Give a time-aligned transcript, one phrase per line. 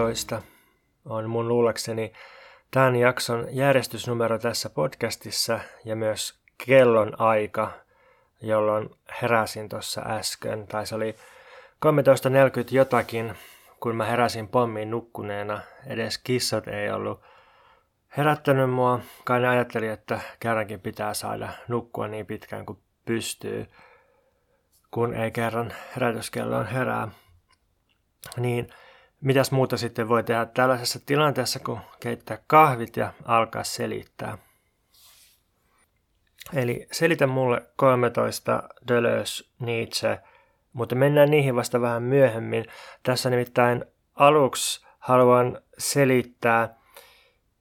[0.00, 0.42] 13
[1.04, 2.12] on mun luulekseni
[2.70, 7.72] tämän jakson järjestysnumero tässä podcastissa ja myös kellon aika,
[8.42, 8.90] jolloin
[9.22, 10.66] heräsin tuossa äsken.
[10.66, 11.14] Tai se oli
[11.86, 13.34] 13.40 jotakin,
[13.80, 15.60] kun mä heräsin pommiin nukkuneena.
[15.86, 17.22] Edes kissat ei ollut
[18.16, 19.00] herättänyt mua.
[19.24, 23.66] Kai ne ajatteli, että kerrankin pitää saada nukkua niin pitkään kuin pystyy,
[24.90, 27.08] kun ei kerran herätyskelloon herää.
[28.36, 28.68] Niin
[29.20, 34.38] mitäs muuta sitten voi tehdä tällaisessa tilanteessa, kun keittää kahvit ja alkaa selittää.
[36.54, 40.18] Eli selitä mulle 13 Deleuze Nietzsche,
[40.72, 42.64] mutta mennään niihin vasta vähän myöhemmin.
[43.02, 46.74] Tässä nimittäin aluksi haluan selittää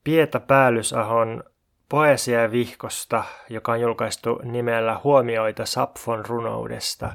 [0.03, 1.43] Pieta Päällysahon
[1.89, 7.13] poesiavihkosta, joka on julkaistu nimellä Huomioita Sapfon runoudesta.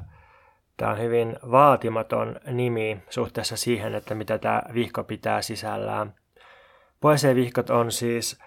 [0.77, 6.13] Tämä on hyvin vaatimaton nimi suhteessa siihen, että mitä tämä vihko pitää sisällään.
[7.01, 8.39] Poesiavihkot on siis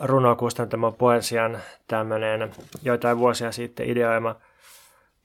[0.00, 1.58] runokustantamo poesian
[1.88, 4.36] tämmöinen joitain vuosia sitten ideoima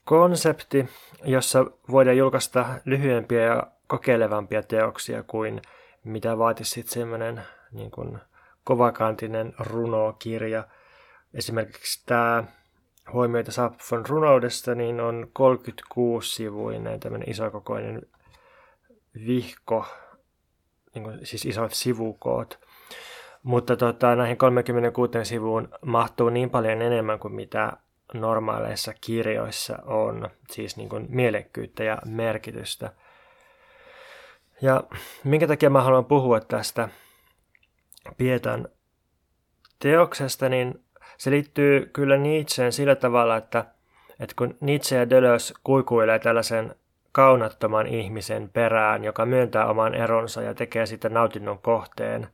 [0.04, 0.88] konsepti,
[1.24, 5.62] jossa voidaan julkaista lyhyempiä ja kokeilevampia teoksia kuin
[6.04, 8.18] mitä vaatisi sitten semmoinen niin kuin
[8.64, 10.64] kovakantinen runokirja.
[11.34, 12.44] Esimerkiksi tämä
[13.12, 18.02] huomioita Sapfon runoudesta niin on 36 sivuinen tämmöinen isokokoinen
[19.26, 19.86] vihko,
[20.94, 22.60] niin kuin, siis isot sivukoot.
[23.42, 27.72] Mutta tota, näihin 36 sivuun mahtuu niin paljon enemmän kuin mitä
[28.14, 32.92] normaaleissa kirjoissa on, siis niin kuin mielekkyyttä ja merkitystä.
[34.62, 34.84] Ja
[35.24, 36.88] minkä takia mä haluan puhua tästä
[38.16, 38.68] Pietan
[39.78, 40.85] teoksesta, niin
[41.18, 43.64] se liittyy kyllä Nietzscheen sillä tavalla, että,
[44.20, 46.74] että kun Nietzsche ja Deleuze kuikuilee tällaisen
[47.12, 52.28] kaunattoman ihmisen perään, joka myöntää oman eronsa ja tekee sitä nautinnon kohteen,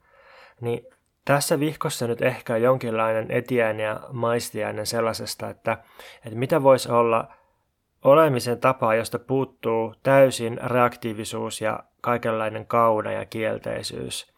[0.61, 0.87] niin
[1.25, 5.79] tässä vihkossa nyt ehkä jonkinlainen etiäinen ja maistiainen sellaisesta, että,
[6.25, 7.29] että mitä voisi olla
[8.05, 14.33] olemisen tapa, josta puuttuu täysin reaktiivisuus ja kaikenlainen kauna ja kielteisyys.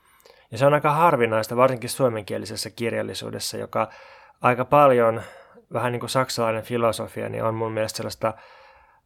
[0.50, 3.90] Ja se on aika harvinaista, varsinkin suomenkielisessä kirjallisuudessa, joka
[4.44, 5.22] aika paljon,
[5.72, 8.34] vähän niin kuin saksalainen filosofia, niin on mun mielestä sellaista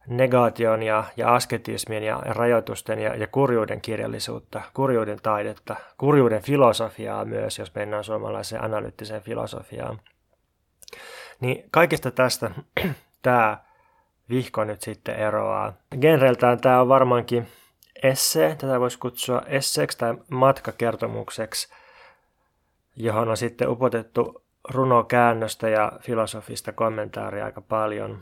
[0.07, 7.25] negaation ja, ja asketismin ja, ja rajoitusten ja, ja kurjuuden kirjallisuutta, kurjuuden taidetta, kurjuuden filosofiaa
[7.25, 10.01] myös, jos mennään suomalaiseen analyyttiseen filosofiaan.
[11.39, 12.51] Niin kaikesta tästä
[13.21, 13.57] tämä
[14.29, 15.73] vihko nyt sitten eroaa.
[16.01, 17.47] Genreltään tämä on varmaankin
[18.03, 21.73] esse, tätä voisi kutsua esseeksi tai matkakertomukseksi,
[22.95, 28.19] johon on sitten upotettu runokäännöstä ja filosofista kommentaaria aika paljon.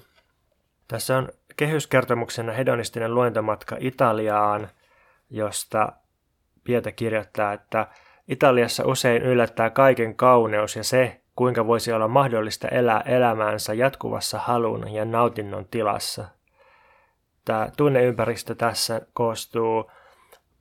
[0.88, 4.69] Tässä on kehyskertomuksena hedonistinen luentomatka Italiaan,
[5.30, 5.91] josta
[6.63, 7.88] Pietä kirjoittaa, että
[8.28, 14.94] Italiassa usein yllättää kaiken kauneus ja se, kuinka voisi olla mahdollista elää elämäänsä jatkuvassa halun
[14.94, 16.25] ja nautinnon tilassa.
[17.46, 19.91] Tämä tunneympäristö tässä koostuu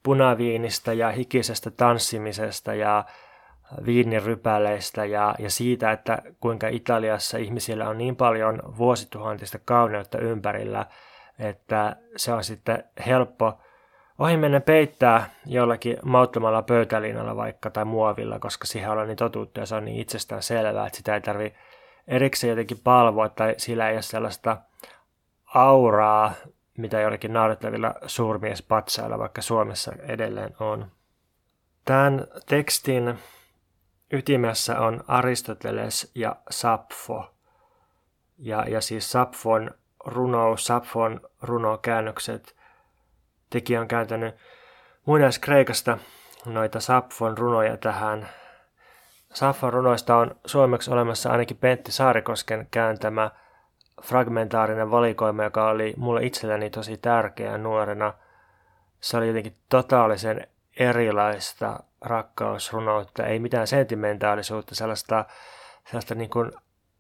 [0.03, 3.05] punaviinista ja hikisestä tanssimisesta ja
[3.87, 10.87] viinirypäleistä ja, ja siitä, että kuinka Italiassa ihmisillä on niin paljon vuosituhantista kauneutta ympärillä,
[11.39, 13.59] että se on sitten helppo
[14.19, 19.75] ohimennen peittää jollakin mauttomalla pöytäliinalla vaikka tai muovilla, koska siihen ollaan niin totuttu ja se
[19.75, 21.55] on niin itsestään selvää, että sitä ei tarvi
[22.09, 24.57] erikseen jotenkin palvoa tai sillä ei ole sellaista
[25.55, 26.33] auraa,
[26.77, 30.87] mitä jollakin naurettavilla suurmiespatsailla vaikka Suomessa edelleen on.
[31.85, 33.19] Tämän tekstin
[34.13, 37.35] ytimessä on Aristoteles ja Sappho.
[38.39, 39.71] Ja, ja siis Sapfon
[40.05, 42.57] runo, Sapfon runokäännökset.
[43.51, 44.35] Tekijä on kääntänyt
[45.07, 45.99] muinaiskreikasta
[46.47, 48.29] noita Sapfon runoja tähän.
[49.35, 53.31] Sapfon runoista on suomeksi olemassa ainakin Pentti Saarikosken kääntämä
[54.03, 58.15] fragmentaarinen valikoima, joka oli mulle itselleni tosi tärkeä nuorena.
[59.01, 65.25] Se oli jotenkin totaalisen erilaista rakkausrunoutta, ei mitään sentimentaalisuutta, sellaista,
[65.85, 66.53] sellaista niin kuin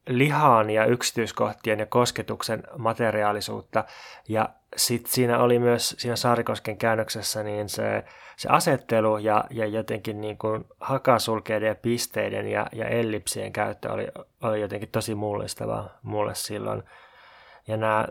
[0.08, 3.84] lihaan ja yksityiskohtien ja kosketuksen materiaalisuutta.
[4.28, 8.04] Ja sitten siinä oli myös siinä Saarikosken käännöksessä niin se,
[8.36, 14.08] se asettelu ja, ja jotenkin niin kuin hakasulkeiden ja pisteiden ja, ja ellipsien käyttö oli,
[14.42, 16.82] oli jotenkin tosi mullistavaa mulle silloin.
[17.66, 18.08] Ja nämä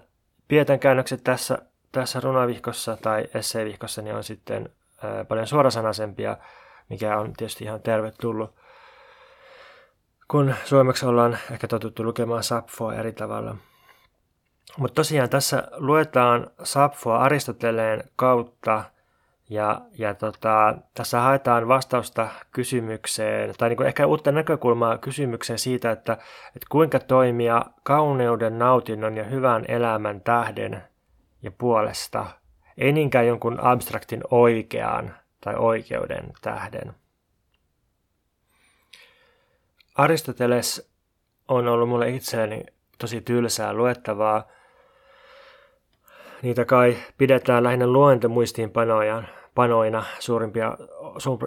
[0.47, 1.57] Pietän käännökset tässä,
[1.91, 4.69] tässä runavihkossa tai esseevihkossa niin on sitten
[5.27, 6.37] paljon suorasanaisempia,
[6.89, 8.55] mikä on tietysti ihan tervetullut.
[10.27, 13.55] Kun suomeksi ollaan ehkä totuttu lukemaan Sapfoa eri tavalla.
[14.77, 18.83] Mutta tosiaan tässä luetaan Sapfoa Aristoteleen kautta
[19.49, 25.91] Ja, ja tota, tässä haetaan vastausta kysymykseen, tai niin kuin ehkä uutta näkökulmaa kysymykseen siitä,
[25.91, 26.13] että,
[26.47, 30.83] että kuinka toimia kauneuden, nautinnon ja hyvän elämän tähden
[31.41, 32.25] ja puolesta,
[32.77, 36.95] ei niinkään jonkun abstraktin oikean tai oikeuden tähden.
[39.95, 40.91] Aristoteles
[41.47, 42.63] on ollut mulle itselleni
[42.97, 44.47] tosi tylsää luettavaa.
[46.41, 49.23] Niitä kai pidetään lähinnä luentomuistiinpanoina
[49.55, 50.77] panoina suurimpia,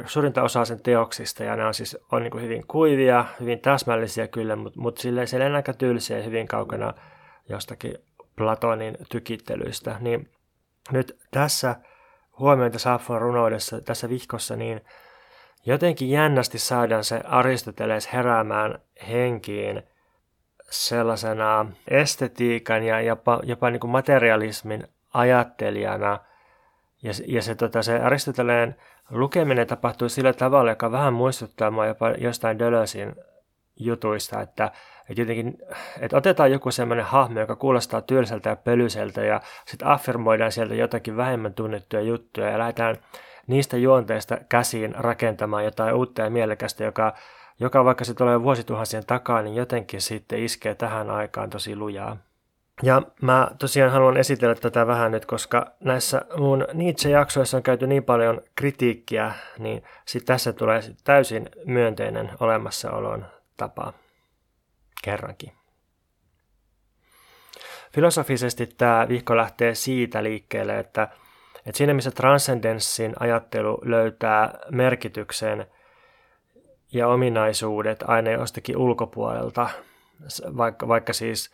[0.06, 4.56] suurinta osaa sen teoksista, ja ne on siis on niin hyvin kuivia, hyvin täsmällisiä kyllä,
[4.56, 6.94] mutta, mutta silleen, silleen aika tylsiä hyvin kaukana
[7.48, 7.94] jostakin
[8.36, 9.96] Platonin tykittelyistä.
[10.00, 10.28] Niin
[10.90, 11.76] nyt tässä
[12.38, 14.80] huomioita Saffon runoudessa, tässä vihkossa, niin
[15.66, 19.82] jotenkin jännästi saadaan se Aristoteles heräämään henkiin
[20.70, 26.18] sellaisena estetiikan ja jopa, jopa niin kuin materialismin ajattelijana.
[27.02, 28.76] Ja, ja se, tota, se Aristoteleen
[29.10, 33.14] lukeminen tapahtui sillä tavalla, joka vähän muistuttaa mua jopa jostain Dölösin
[33.76, 34.72] jutuista, että,
[35.10, 35.58] että, jotenkin,
[36.00, 41.16] että otetaan joku sellainen hahmo, joka kuulostaa tylsältä ja pölyseltä ja sitten affirmoidaan sieltä jotakin
[41.16, 42.96] vähemmän tunnettuja juttuja ja lähdetään
[43.46, 47.14] niistä juonteista käsiin rakentamaan jotain uutta ja mielekästä, joka,
[47.60, 52.16] joka vaikka se tulee vuosituhansien takaa, niin jotenkin sitten iskee tähän aikaan tosi lujaa.
[52.82, 58.04] Ja mä tosiaan haluan esitellä tätä vähän nyt, koska näissä mun Nietzsche-jaksoissa on käyty niin
[58.04, 63.26] paljon kritiikkiä, niin sitten tässä tulee sit täysin myönteinen olemassaolon
[63.56, 63.92] tapa
[65.04, 65.52] kerrankin.
[67.94, 71.08] Filosofisesti tämä vihko lähtee siitä liikkeelle, että,
[71.66, 75.66] että siinä missä transcendenssin ajattelu löytää merkityksen
[76.92, 79.68] ja ominaisuudet aina jostakin ulkopuolelta,
[80.56, 81.52] vaikka, vaikka siis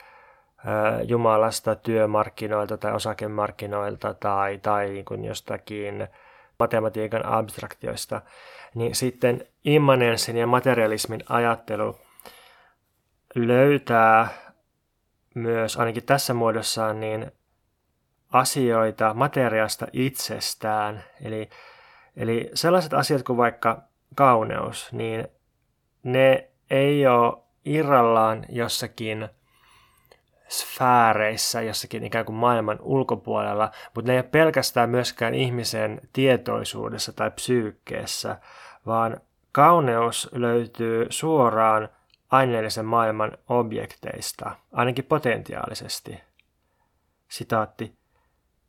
[1.04, 6.08] Jumalasta, työmarkkinoilta tai osakemarkkinoilta tai, tai niin kuin jostakin
[6.58, 8.22] matematiikan abstraktioista,
[8.74, 11.98] niin sitten immanenssin ja materialismin ajattelu
[13.34, 14.28] löytää
[15.34, 17.32] myös ainakin tässä muodossaan niin
[18.32, 21.04] asioita materiaasta itsestään.
[21.22, 21.50] Eli,
[22.16, 23.82] eli sellaiset asiat kuin vaikka
[24.14, 25.28] kauneus, niin
[26.02, 29.28] ne ei ole irrallaan jossakin
[30.48, 37.30] sfääreissä, jossakin ikään kuin maailman ulkopuolella, mutta ne ei ole pelkästään myöskään ihmisen tietoisuudessa tai
[37.30, 38.38] psyykkeessä,
[38.86, 39.20] vaan
[39.52, 41.88] kauneus löytyy suoraan
[42.34, 46.20] aineellisen maailman objekteista, ainakin potentiaalisesti.
[47.28, 47.94] Sitaatti.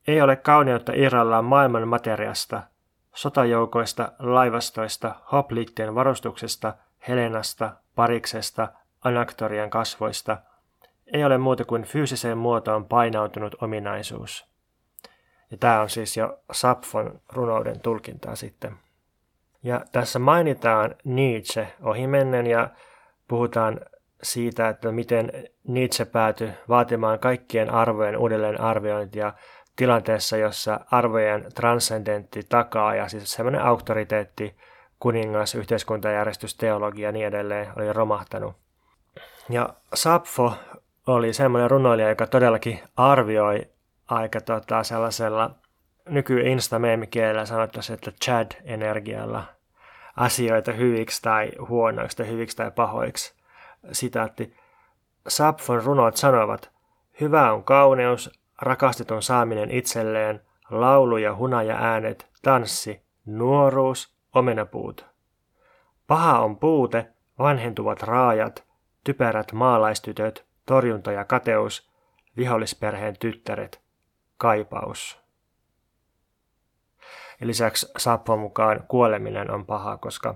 [0.08, 2.64] Ei ole kauneutta irrallaan maailman materiasta,
[3.14, 6.74] sotajoukoista, laivastoista, hopliittien varustuksesta,
[7.08, 8.68] Helenasta, Pariksesta,
[9.04, 10.38] Anaktorian kasvoista.
[11.14, 14.46] Ei ole muuta kuin fyysiseen muotoon painautunut ominaisuus.
[15.52, 18.78] Ja tämä on siis jo Sapfon runouden tulkintaa sitten.
[19.64, 22.70] Ja tässä mainitaan Nietzsche ohimennen ja
[23.28, 23.80] puhutaan
[24.24, 25.32] siitä, että miten
[25.68, 29.34] Nietzsche päätyi vaatimaan kaikkien arvojen uudelleen arviointia
[29.76, 34.56] tilanteessa, jossa arvojen transcendentti takaa ja siis semmoinen auktoriteetti,
[35.00, 38.56] kuningas, yhteiskuntajärjestys, teologia ja niin edelleen oli romahtanut.
[39.50, 40.54] Ja Sappho
[41.08, 43.68] oli semmoinen runoilija, joka todellakin arvioi
[44.10, 45.52] aika tota, sellaisella
[46.10, 46.80] nyky insta
[47.46, 49.55] sanottaisiin, että Chad-energialla
[50.16, 53.36] asioita hyviksi tai huonoiksi tai hyviksi tai pahoiksi.
[53.92, 54.56] Sitaatti.
[55.28, 56.72] Sapfon runot sanovat,
[57.22, 65.06] hyvä on kauneus, rakastetun saaminen itselleen, laulu ja hunaja äänet, tanssi, nuoruus, omenapuut.
[66.08, 67.08] Paha on puute,
[67.40, 68.64] vanhentuvat raajat,
[69.04, 71.90] typerät maalaistytöt, torjunta ja kateus,
[72.38, 73.82] vihollisperheen tyttäret,
[74.38, 75.25] kaipaus.
[77.42, 80.36] Ja lisäksi Sappon mukaan kuoleminen on paha, koska,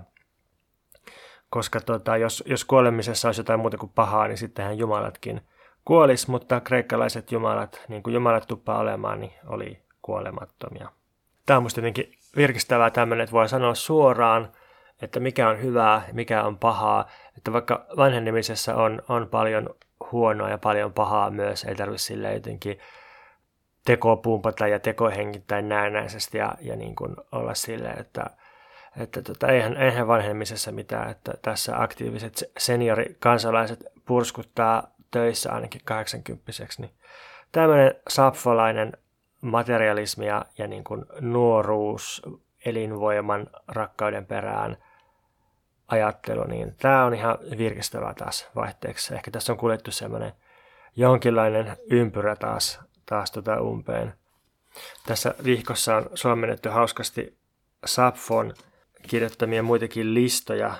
[1.50, 5.40] koska tota, jos, jos kuolemisessa olisi jotain muuta kuin pahaa, niin sittenhän jumalatkin
[5.84, 10.88] kuolis, mutta kreikkalaiset jumalat, niin kuin jumalat tuppaa olemaan, niin oli kuolemattomia.
[11.46, 14.52] Tämä on musta jotenkin virkistävää tämmöinen, että voi sanoa suoraan,
[15.02, 17.08] että mikä on hyvää mikä on pahaa.
[17.36, 19.70] Että vaikka vanhenemisessa on, on paljon
[20.12, 22.78] huonoa ja paljon pahaa myös, ei tarvitse sille jotenkin
[23.84, 28.26] tekopumpata ja tekohengittää näennäisesti ja, ja niin kuin olla silleen, että,
[29.00, 36.90] että tota, eihän, eihän vanhemmisessa mitään, että tässä aktiiviset seniorikansalaiset purskuttaa töissä ainakin 80 niin
[37.52, 38.92] tämmöinen sapfolainen
[39.40, 42.22] materialismi ja, ja niin kuin nuoruus,
[42.64, 44.76] elinvoiman, rakkauden perään
[45.88, 49.14] ajattelu, niin tämä on ihan virkistävää taas vaihteeksi.
[49.14, 50.32] Ehkä tässä on kuljettu semmoinen
[50.96, 54.14] jonkinlainen ympyrä taas taas tota umpeen.
[55.06, 57.38] Tässä vihkossa on suomennettu hauskasti
[57.86, 58.54] Sapfon
[59.08, 60.74] kirjoittamia muitakin listoja.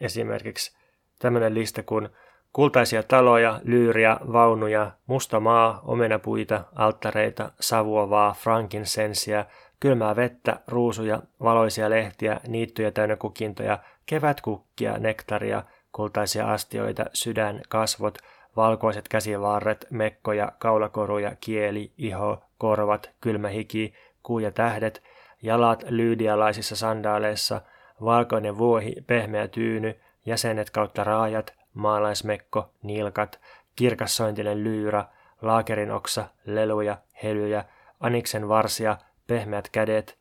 [0.00, 0.76] Esimerkiksi
[1.18, 2.08] tämmöinen lista kuin
[2.52, 9.44] kultaisia taloja, lyyriä, vaunuja, musta maa, omenapuita, alttareita, savuavaa, frankinsensiä,
[9.80, 18.18] kylmää vettä, ruusuja, valoisia lehtiä, niittyjä täynnä kukintoja, kevätkukkia, nektaria, kultaisia astioita, sydän, kasvot,
[18.58, 25.02] valkoiset käsivarret, mekkoja, kaulakoruja, kieli, iho, korvat, kylmä hiki, kuu ja tähdet,
[25.42, 27.60] jalat lyydialaisissa sandaaleissa,
[28.04, 33.40] valkoinen vuohi, pehmeä tyyny, jäsenet kautta raajat, maalaismekko, nilkat,
[33.76, 35.04] kirkassointinen lyyrä,
[35.42, 37.64] laakerin oksa, leluja, helyjä,
[38.00, 38.96] aniksen varsia,
[39.26, 40.18] pehmeät kädet,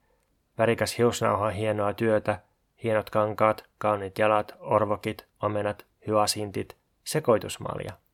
[0.58, 2.40] värikäs hiusnauha hienoa työtä,
[2.84, 8.07] hienot kankaat, kauniit jalat, orvokit, omenat, hyasintit, sekoitusmalja.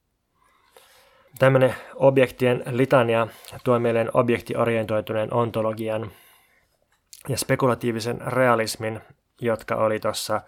[1.39, 3.27] Tämmöinen objektien litania
[3.63, 6.11] tuo mieleen objektiorientoituneen ontologian
[7.29, 9.01] ja spekulatiivisen realismin,
[9.41, 10.41] jotka oli tuossa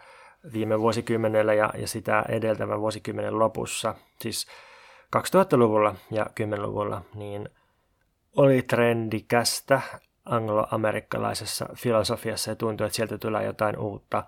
[0.54, 4.48] viime vuosikymmenellä ja, ja sitä edeltävän vuosikymmenen lopussa, siis
[5.18, 7.50] 2000-luvulla ja 10-luvulla, niin
[8.36, 9.82] oli trendikästä
[10.26, 14.24] angloamerikkalaisessa filosofiassa ja tuntui, että sieltä tulee jotain uutta.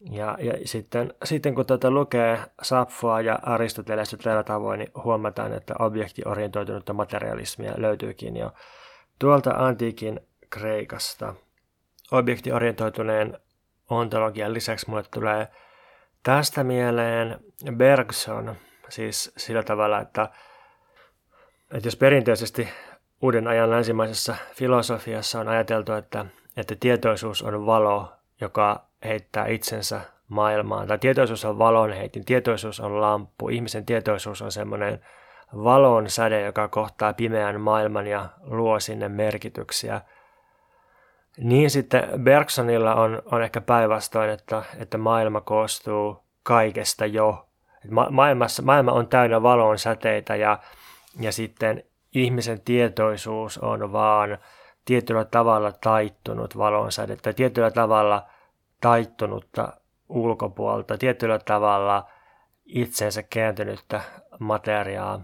[0.00, 5.74] Ja, ja sitten, sitten kun tätä lukee Sapfoa ja Aristotelesta tällä tavoin, niin huomataan, että
[5.78, 8.52] objektiorientoitunutta materialismia löytyykin jo
[9.18, 11.34] tuolta antiikin Kreikasta.
[12.12, 13.38] Objektiorientoituneen
[13.90, 15.48] ontologian lisäksi mulle tulee
[16.22, 17.40] tästä mieleen
[17.76, 18.56] Bergson,
[18.88, 20.28] siis sillä tavalla, että,
[21.74, 22.68] että jos perinteisesti
[23.22, 26.26] uuden ajan länsimaisessa filosofiassa on ajateltu, että,
[26.56, 33.00] että tietoisuus on valo, joka heittää itsensä maailmaan, tai tietoisuus on valon heitin, tietoisuus on
[33.00, 35.00] lamppu, ihmisen tietoisuus on semmoinen
[35.54, 40.00] valon säde, joka kohtaa pimeän maailman ja luo sinne merkityksiä–
[41.38, 47.48] niin sitten Bergsonilla on, on ehkä päinvastoin, että, että maailma koostuu kaikesta jo.
[47.90, 50.58] Ma- maailmassa, maailma on täynnä valon säteitä ja,
[51.20, 54.38] ja sitten ihmisen tietoisuus on vaan
[54.84, 58.26] tietyllä tavalla taittunut valonsäde tietyllä tavalla
[58.80, 59.72] taittunutta
[60.08, 62.08] ulkopuolta, tietyllä tavalla
[62.66, 64.00] itsensä kääntynyttä
[64.38, 65.20] materiaa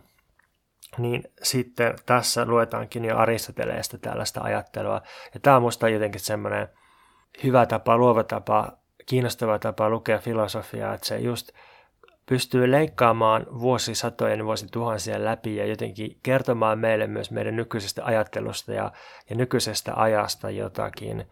[0.98, 5.02] niin sitten tässä luetaankin jo Aristoteleesta tällaista ajattelua.
[5.34, 6.68] Ja tämä on minusta jotenkin semmoinen
[7.44, 8.72] hyvä tapa, luova tapa,
[9.06, 11.50] kiinnostava tapa lukea filosofiaa, että se just
[12.26, 18.92] pystyy leikkaamaan vuosisatojen, vuosituhansien läpi ja jotenkin kertomaan meille myös meidän nykyisestä ajattelusta ja,
[19.30, 21.26] ja nykyisestä ajasta jotakin.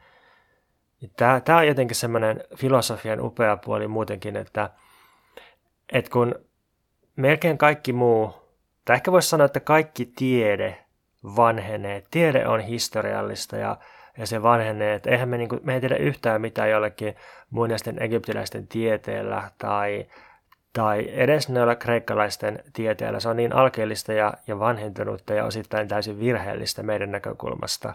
[1.17, 4.71] Tämä, tämä on jotenkin semmoinen filosofian upea puoli muutenkin, että,
[5.93, 6.35] että kun
[7.17, 8.43] melkein kaikki muu
[8.85, 10.85] tai ehkä voisi sanoa, että kaikki tiede
[11.25, 12.03] vanhenee.
[12.11, 13.77] Tiede on historiallista ja,
[14.19, 14.95] ja se vanhenee.
[14.95, 17.17] Että eihän me, niin kuin, me ei tiedä yhtään mitään jollekin
[17.51, 20.07] muinaisten egyptiläisten tieteellä tai,
[20.73, 23.21] tai edes noilla kreikkalaisten tieteellä.
[23.21, 27.95] Se on niin alkeellista ja, ja vanhentunutta ja osittain täysin virheellistä meidän näkökulmasta.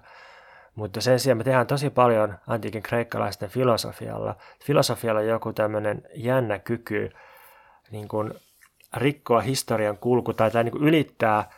[0.77, 4.35] Mutta sen sijaan me tehdään tosi paljon antiikin kreikkalaisten filosofialla.
[4.63, 7.09] Filosofialla on joku tämmöinen jännä kyky
[7.91, 8.33] niin kuin
[8.97, 11.49] rikkoa historian kulku tai, tai niin kuin ylittää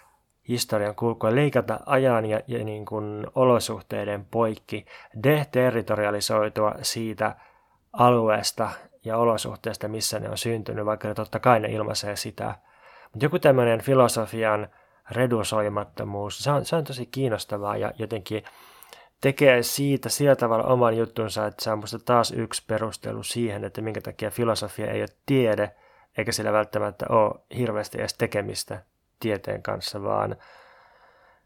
[0.48, 4.86] historian kulkua, leikata ajan ja, ja niin kuin olosuhteiden poikki,
[5.24, 7.36] deterritorialisoitua siitä
[7.94, 8.70] alueesta
[9.06, 12.56] ja olosuhteesta, missä ne on syntynyt, vaikka ne totta kai ne ilmaisee sitä.
[13.14, 14.68] Mutta joku tämmöinen filosofian
[15.12, 18.44] redusoimattomuus, se on, se on tosi kiinnostavaa ja jotenkin
[19.22, 23.82] tekee siitä sillä tavalla oman juttunsa, että se on musta taas yksi perustelu siihen, että
[23.82, 25.72] minkä takia filosofia ei ole tiede–
[26.18, 28.84] eikä sillä välttämättä ole hirveästi edes tekemistä
[29.20, 30.36] tieteen kanssa, vaan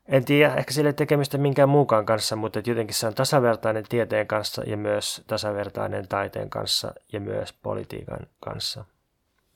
[0.06, 4.28] en tiedä, ehkä sillä ei tekemistä minkään muukaan kanssa, mutta jotenkin se on tasavertainen tieteen
[4.28, 8.86] kanssa ja myös tasavertainen taiteen kanssa ja myös politiikan kanssa.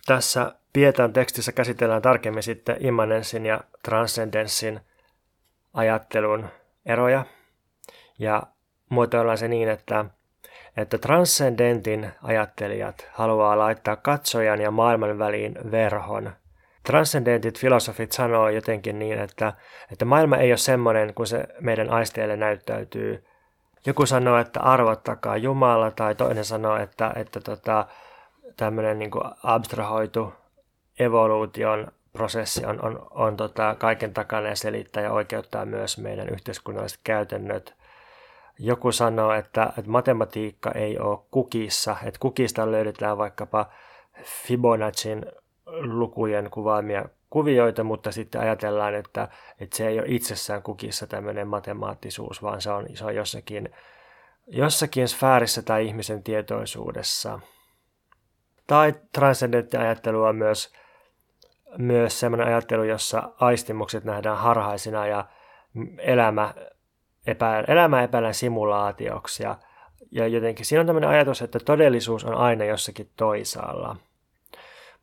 [0.06, 4.80] Tässä Pietan tekstissä käsitellään tarkemmin sitten immanenssin ja transcendenssin
[5.74, 6.48] ajattelun
[6.86, 7.26] eroja
[8.20, 8.44] ja
[8.90, 10.06] muotoillaan se niin, että
[10.78, 16.32] että transcendentin ajattelijat haluaa laittaa katsojan ja maailman väliin verhon.
[16.84, 19.54] Transcendentit filosofit sanoo jotenkin niin, että,
[19.92, 23.26] että maailma ei ole semmoinen kuin se meidän aisteille näyttäytyy.
[23.86, 27.88] Joku sanoo, että arvottakaa Jumala, tai toinen sanoo, että, että tota,
[28.58, 29.12] tämmöinen niin
[29.44, 30.34] abstrahoitu
[31.00, 37.00] evoluution prosessi on, on, on tota, kaiken takana ja selittää ja oikeuttaa myös meidän yhteiskunnalliset
[37.04, 37.76] käytännöt
[38.60, 43.70] joku sanoo, että, että matematiikka ei ole kukissa, että kukista löydetään vaikkapa
[44.24, 45.26] Fibonacin
[45.82, 49.28] lukujen kuvaamia kuvioita, mutta sitten ajatellaan, että,
[49.60, 53.70] että se ei ole itsessään kukissa tämmöinen matemaattisuus, vaan se on, se on jossakin,
[54.48, 57.40] jossakin sfäärissä tai ihmisen tietoisuudessa.
[58.68, 60.74] Tai transcendentti ajattelu on myös,
[61.78, 65.26] myös sellainen ajattelu, jossa aistimukset nähdään harhaisina ja
[65.98, 66.54] elämä,
[67.28, 69.44] epä, elämä epäillään simulaatioksi.
[69.44, 69.56] Ja,
[70.12, 73.96] ja jotenkin siinä on tämmöinen ajatus, että todellisuus on aina jossakin toisaalla.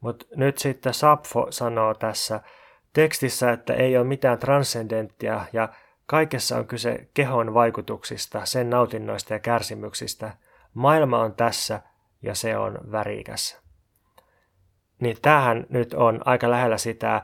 [0.00, 2.40] Mutta nyt sitten Sapfo sanoo tässä
[2.92, 5.68] tekstissä, että ei ole mitään transcendenttia ja
[6.06, 10.36] kaikessa on kyse kehon vaikutuksista, sen nautinnoista ja kärsimyksistä.
[10.74, 11.80] Maailma on tässä
[12.22, 13.60] ja se on värikäs.
[15.00, 17.22] Niin tämähän nyt on aika lähellä sitä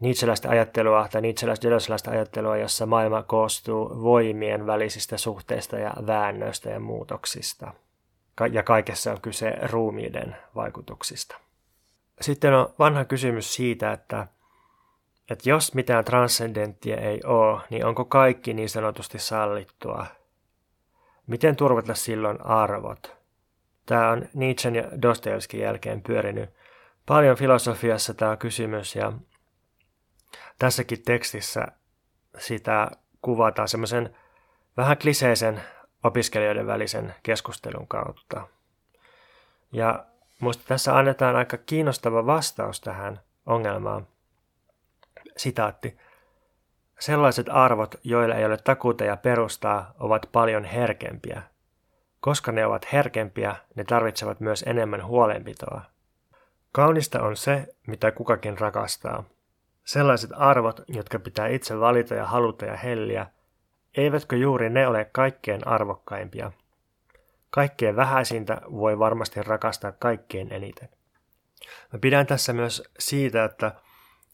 [0.00, 7.72] Nietzscheläistä ajattelua tai Nietzscheläistä ajattelua, jossa maailma koostuu voimien välisistä suhteista ja väännöistä ja muutoksista.
[8.52, 11.38] Ja kaikessa on kyse ruumiiden vaikutuksista.
[12.20, 14.26] Sitten on vanha kysymys siitä, että,
[15.30, 20.06] että jos mitään transcendenttia ei ole, niin onko kaikki niin sanotusti sallittua?
[21.26, 23.16] Miten turvata silloin arvot?
[23.86, 26.50] Tämä on Nietzschen ja Dostoevskin jälkeen pyörinyt
[27.06, 29.12] paljon filosofiassa tämä kysymys ja
[30.58, 31.66] tässäkin tekstissä
[32.38, 32.90] sitä
[33.22, 34.16] kuvataan semmoisen
[34.76, 35.62] vähän kliseisen
[36.04, 38.48] opiskelijoiden välisen keskustelun kautta.
[39.72, 40.04] Ja
[40.40, 44.06] Minusta tässä annetaan aika kiinnostava vastaus tähän ongelmaan.
[45.36, 45.98] Sitaatti.
[46.98, 51.42] Sellaiset arvot, joilla ei ole takuuta ja perustaa, ovat paljon herkempiä.
[52.20, 55.80] Koska ne ovat herkempiä, ne tarvitsevat myös enemmän huolenpitoa.
[56.72, 59.24] Kaunista on se, mitä kukakin rakastaa.
[59.88, 63.26] Sellaiset arvot, jotka pitää itse valita ja haluta ja helliä,
[63.96, 66.52] eivätkö juuri ne ole kaikkein arvokkaimpia?
[67.50, 70.88] Kaikkein vähäisintä voi varmasti rakastaa kaikkein eniten.
[71.92, 73.72] Mä pidän tässä myös siitä, että,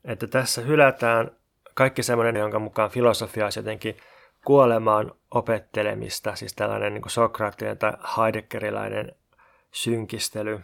[0.05, 1.31] että tässä hylätään
[1.75, 3.97] kaikki semmoinen, jonka mukaan filosofia olisi jotenkin
[4.45, 9.13] kuolemaan opettelemista, siis tällainen niin sokraattinen tai heideggerilainen
[9.73, 10.61] synkistely.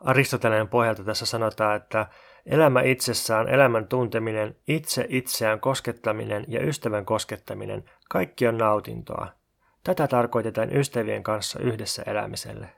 [0.00, 2.06] Aristoteleen pohjalta tässä sanotaan, että
[2.46, 9.28] elämä itsessään, elämän tunteminen, itse itseään koskettaminen ja ystävän koskettaminen, kaikki on nautintoa–
[9.84, 12.68] Tätä tarkoitetaan ystävien kanssa yhdessä elämiselle.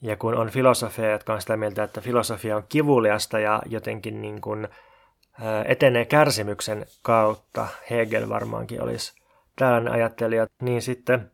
[0.00, 4.40] Ja kun on filosofia, jotka on sitä mieltä, että filosofia on kivuliasta ja jotenkin niin
[4.40, 4.68] kuin
[5.64, 9.12] etenee kärsimyksen kautta, Hegel varmaankin olisi
[9.58, 11.30] tällainen ajattelija, niin sitten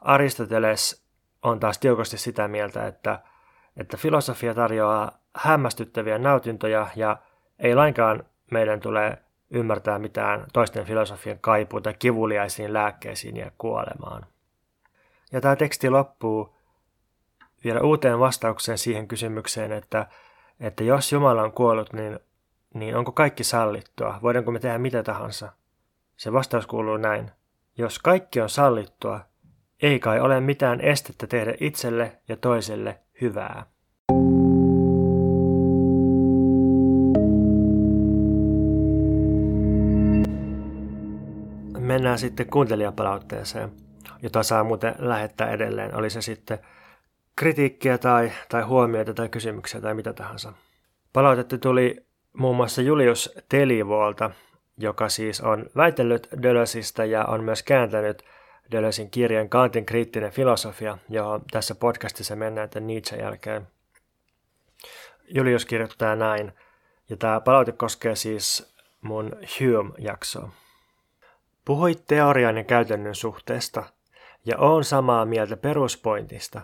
[0.00, 1.04] Aristoteles
[1.42, 3.22] on taas tiukasti sitä mieltä, että,
[3.76, 7.16] että filosofia tarjoaa hämmästyttäviä nautintoja ja
[7.58, 9.18] ei lainkaan meidän tule
[9.50, 14.26] ymmärtää mitään toisten filosofian kaipuuta kivuliaisiin lääkkeisiin ja kuolemaan.
[15.32, 16.56] Ja tämä teksti loppuu
[17.64, 20.06] vielä uuteen vastaukseen siihen kysymykseen, että,
[20.60, 22.18] että jos Jumala on kuollut, niin,
[22.74, 24.18] niin onko kaikki sallittua?
[24.22, 25.52] Voidaanko me tehdä mitä tahansa?
[26.16, 27.30] Se vastaus kuuluu näin.
[27.78, 29.20] Jos kaikki on sallittua,
[29.82, 33.66] ei kai ole mitään estettä tehdä itselle ja toiselle hyvää.
[41.98, 43.72] Mennään sitten kuuntelijapalautteeseen,
[44.22, 45.94] jota saa muuten lähettää edelleen.
[45.94, 46.58] Oli se sitten
[47.36, 50.52] kritiikkiä tai, tai huomioita tai kysymyksiä tai mitä tahansa.
[51.12, 54.30] Palautetta tuli muun muassa Julius Telivolta,
[54.76, 58.22] joka siis on väitellyt Dölösistä ja on myös kääntänyt
[58.72, 63.66] Dölösin kirjan Kantin kriittinen filosofia, johon tässä podcastissa mennään tämän Nietzsche jälkeen.
[65.28, 66.52] Julius kirjoittaa näin,
[67.08, 70.67] ja tämä palaute koskee siis mun Hume-jaksoa.
[71.68, 73.84] Puhuit teorian ja käytännön suhteesta,
[74.44, 76.60] ja on samaa mieltä peruspointista,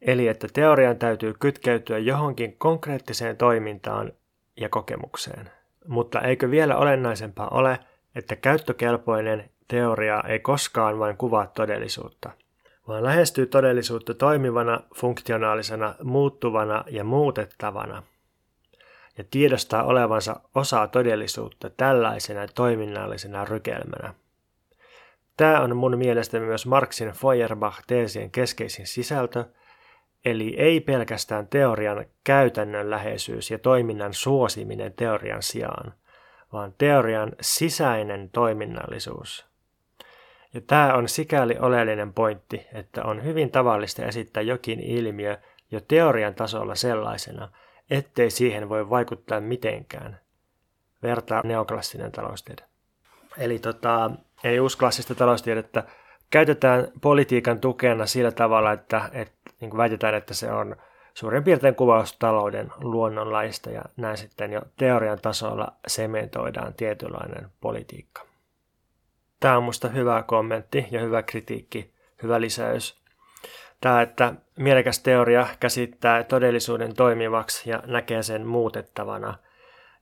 [0.00, 4.12] eli että teorian täytyy kytkeytyä johonkin konkreettiseen toimintaan
[4.56, 5.50] ja kokemukseen.
[5.88, 7.78] Mutta eikö vielä olennaisempaa ole,
[8.14, 12.30] että käyttökelpoinen teoria ei koskaan vain kuvaa todellisuutta,
[12.88, 18.02] vaan lähestyy todellisuutta toimivana, funktionaalisena, muuttuvana ja muutettavana,
[19.18, 24.14] ja tiedostaa olevansa osa todellisuutta tällaisena toiminnallisena rykelmänä.
[25.36, 29.44] Tämä on mun mielestä myös Marxin Feuerbach-teesien keskeisin sisältö,
[30.24, 35.94] eli ei pelkästään teorian käytännönläheisyys ja toiminnan suosiminen teorian sijaan,
[36.52, 39.46] vaan teorian sisäinen toiminnallisuus.
[40.54, 45.38] Ja tämä on sikäli oleellinen pointti, että on hyvin tavallista esittää jokin ilmiö
[45.70, 47.48] jo teorian tasolla sellaisena,
[47.90, 50.20] ettei siihen voi vaikuttaa mitenkään.
[51.02, 52.62] Vertaa neoklassinen taloustiede.
[53.38, 54.10] Eli tota,
[54.44, 55.84] ei uusklassista taloustiedettä
[56.30, 60.76] käytetään politiikan tukena sillä tavalla, että, että niin kuin väitetään, että se on
[61.14, 68.26] suurin piirtein kuvaus talouden luonnonlaista ja näin sitten jo teorian tasolla sementoidaan tietynlainen politiikka.
[69.40, 73.04] Tämä on minusta hyvä kommentti ja hyvä kritiikki, hyvä lisäys.
[73.80, 79.38] Tämä, että mielekäs teoria käsittää todellisuuden toimivaksi ja näkee sen muutettavana,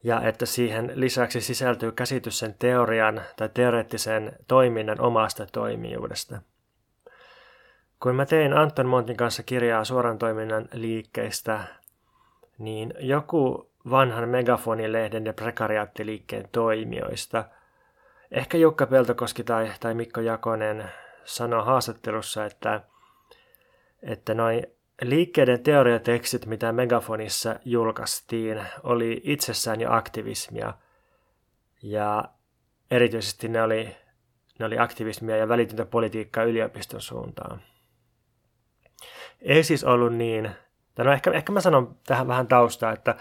[0.04, 6.40] ja että siihen lisäksi sisältyy käsitys sen teorian tai teoreettisen toiminnan omasta toimijuudesta.
[8.00, 11.64] Kun mä tein Anton Montin kanssa kirjaa suoran toiminnan liikkeistä,
[12.58, 17.44] niin joku vanhan megafonilehden ja prekariaattiliikkeen toimijoista,
[18.30, 20.84] ehkä Jukka Peltokoski tai, tai Mikko Jakonen,
[21.24, 22.80] sanoi haastattelussa, että,
[24.02, 24.66] että noin
[25.02, 30.74] liikkeiden teoriatekstit, mitä Megafonissa julkaistiin, oli itsessään jo aktivismia.
[31.82, 32.24] Ja
[32.90, 33.96] erityisesti ne oli,
[34.58, 37.62] ne oli aktivismia ja välitöntä politiikkaa yliopiston suuntaan.
[39.40, 40.50] Ei siis ollut niin,
[40.94, 43.14] tai no ehkä, ehkä mä sanon tähän vähän taustaa, että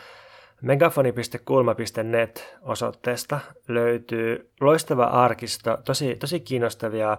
[0.62, 7.17] megafoni.kulma.net osoitteesta löytyy loistava arkisto, tosi, tosi kiinnostavia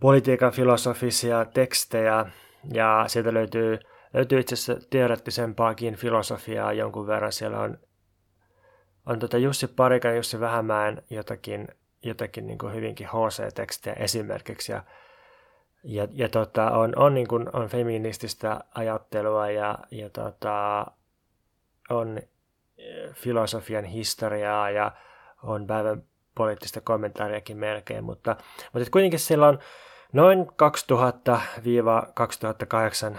[0.00, 2.26] politiikan filosofisia tekstejä,
[2.72, 3.78] ja sieltä löytyy,
[4.14, 7.32] löytyy itse asiassa teoreettisempaakin filosofiaa jonkun verran.
[7.32, 7.78] Siellä on,
[9.06, 11.68] on tota Jussi Parikan Jussi Vähämäen jotakin,
[12.02, 14.72] jotakin niin kuin hyvinkin HC-tekstejä esimerkiksi.
[14.72, 14.82] Ja,
[15.84, 20.86] ja, ja tota, on, on, niin kuin, on feminististä ajattelua ja, ja tota,
[21.90, 22.18] on
[22.78, 24.92] eh, filosofian historiaa ja
[25.42, 26.02] on päivän
[26.34, 28.36] poliittista kommentaariakin melkein, mutta,
[28.72, 29.58] mutta kuitenkin siellä on,
[30.14, 30.46] Noin 2000-2008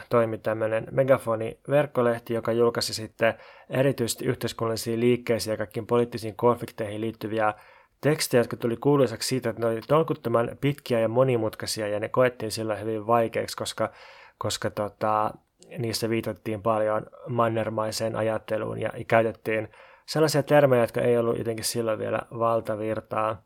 [0.10, 3.34] toimi tämmöinen Megafoni-verkkolehti, joka julkaisi sitten
[3.70, 7.54] erityisesti yhteiskunnallisiin liikkeisiin ja kaikkiin poliittisiin konflikteihin liittyviä
[8.02, 12.52] tekstejä, jotka tuli kuuluisaksi siitä, että ne oli tolkuttoman pitkiä ja monimutkaisia ja ne koettiin
[12.52, 13.92] sillä hyvin vaikeiksi, koska,
[14.38, 15.32] koska tota,
[15.78, 19.70] niissä viitattiin paljon mannermaiseen ajatteluun ja käytettiin
[20.06, 23.42] sellaisia termejä, jotka ei ollut jotenkin silloin vielä valtavirtaa.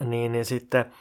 [0.00, 0.92] Niin, niin sitten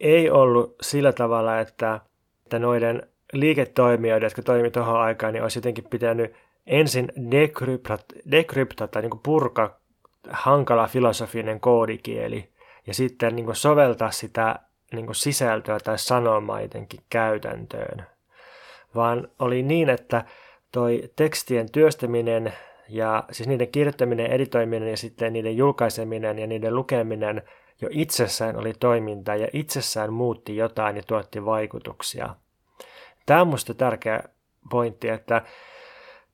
[0.00, 2.00] ei ollut sillä tavalla, että,
[2.44, 6.34] että noiden liiketoimijoiden, jotka toimivat tuohon aikaan, niin olisi jotenkin pitänyt
[6.66, 9.80] ensin dekryptata, dekryptata niin purka
[10.30, 12.48] hankala filosofinen koodikieli
[12.86, 14.58] ja sitten niin soveltaa sitä
[14.92, 18.06] niin sisältöä tai sanomaa jotenkin käytäntöön.
[18.94, 20.24] Vaan oli niin, että
[20.72, 22.52] toi tekstien työstäminen
[22.88, 27.42] ja siis niiden kirjoittaminen, editoiminen ja sitten niiden julkaiseminen ja niiden lukeminen–
[27.80, 32.34] jo itsessään oli toiminta ja itsessään muutti jotain ja tuotti vaikutuksia.
[33.26, 34.22] Tämä on minusta tärkeä
[34.70, 35.42] pointti, että,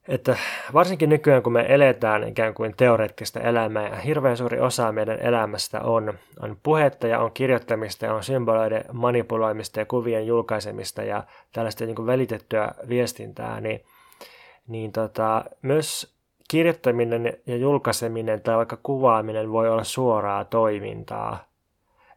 [0.08, 0.36] että
[0.72, 5.80] varsinkin nykyään kun me eletään ikään kuin teoreettista elämää ja hirveän suuri osa meidän elämästä
[5.80, 11.86] on, on puhetta ja on kirjoittamista ja on symboloiden manipuloimista ja kuvien julkaisemista ja tällaista
[11.86, 13.84] niin kuin välitettyä viestintää, niin,
[14.68, 16.14] niin tota, myös
[16.52, 21.44] kirjoittaminen ja julkaiseminen tai vaikka kuvaaminen voi olla suoraa toimintaa.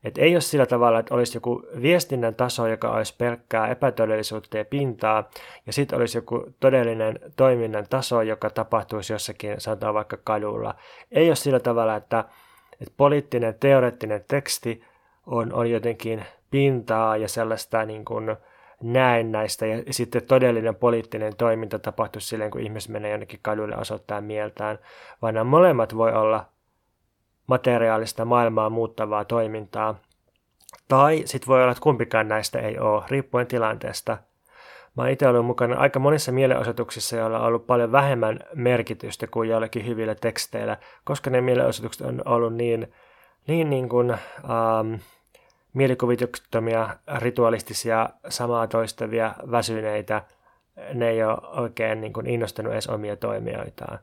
[0.04, 4.66] Et ei ole sillä tavalla, että olisi joku viestinnän taso, joka olisi pelkkää epätodellisuutta ja
[4.66, 5.30] pintaa,
[5.66, 10.76] ja sitten olisi joku todellinen toiminnan taso, joka tapahtuisi jossakin, sanotaan vaikka kadulla.
[11.12, 12.26] Ei ole sillä tavalla, että,
[12.82, 14.84] että poliittinen, teoreettinen teksti
[15.26, 18.38] on, on jotenkin pintaa ja sellaista niin kuin, näen
[19.32, 24.80] näistä ja sitten todellinen poliittinen toiminta tapahtuu silleen, kun ihmiset menee jonnekin kadulle osoittaa mieltään,
[25.22, 26.46] vaan nämä molemmat voi olla
[27.48, 29.96] materiaalista maailmaa muuttavaa toimintaa.
[30.88, 34.18] Tai sitten voi olla, että kumpikaan näistä ei ole, riippuen tilanteesta.
[34.98, 39.50] Mä oon itse ollut mukana aika monissa mielenosoituksissa, joilla on ollut paljon vähemmän merkitystä kuin
[39.50, 42.94] joillakin hyvillä teksteillä, koska ne mielenosoitukset on ollut niin,
[43.48, 44.94] niin, niin kuin, ähm,
[45.76, 50.22] mielikuvituksettomia, ritualistisia, samaa toistavia, väsyneitä.
[50.94, 54.00] Ne ei ole oikein niin kuin innostanut edes omia toimijoitaan.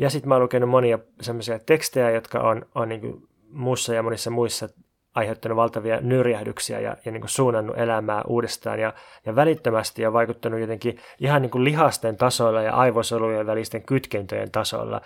[0.00, 4.02] Ja sitten mä oon lukenut monia semmoisia tekstejä, jotka on, on niin kuin muussa ja
[4.02, 4.68] monissa muissa
[5.14, 8.94] aiheuttanut valtavia nyrjähdyksiä ja, ja niin kuin suunnannut elämää uudestaan ja,
[9.26, 15.00] ja välittömästi ja vaikuttanut jotenkin ihan niin kuin lihasten tasolla ja aivosolujen välisten kytkentöjen tasolla.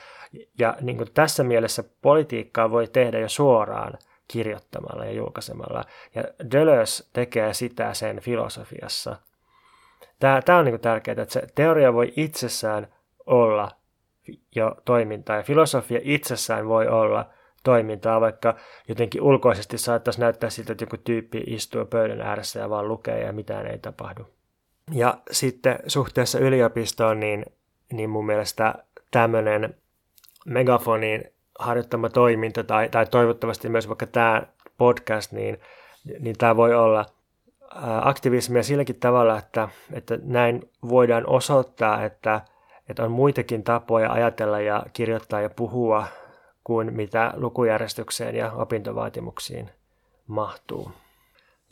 [0.59, 3.99] Ja niin kuin tässä mielessä politiikkaa voi tehdä jo suoraan–
[4.31, 5.85] kirjoittamalla ja julkaisemalla.
[6.15, 9.17] Ja Deleuze tekee sitä sen filosofiassa.
[10.19, 12.95] Tämä, tämä on niin tärkeää, että se teoria voi itsessään
[13.27, 13.71] olla
[14.55, 17.31] jo toimintaa ja filosofia itsessään voi olla
[17.65, 18.57] toimintaa, vaikka
[18.89, 23.33] jotenkin ulkoisesti saattaisi näyttää siltä, että joku tyyppi istuu pöydän ääressä ja vaan lukee ja
[23.33, 24.27] mitään ei tapahdu.
[24.93, 27.47] Ja sitten suhteessa yliopistoon, niin,
[27.93, 28.75] niin mun mielestä
[29.11, 29.75] tämmöinen
[30.47, 34.43] megafonin harjoittama toiminta tai, tai toivottavasti myös vaikka tämä
[34.79, 35.61] podcast, niin,
[36.21, 37.07] niin tämä voi olla
[38.03, 42.41] aktivismia silläkin tavalla, että, että näin voidaan osoittaa, että,
[42.89, 46.07] että on muitakin tapoja ajatella ja kirjoittaa ja puhua
[46.65, 49.71] kuin mitä lukujärjestykseen ja opintovaatimuksiin
[50.27, 50.93] mahtuu.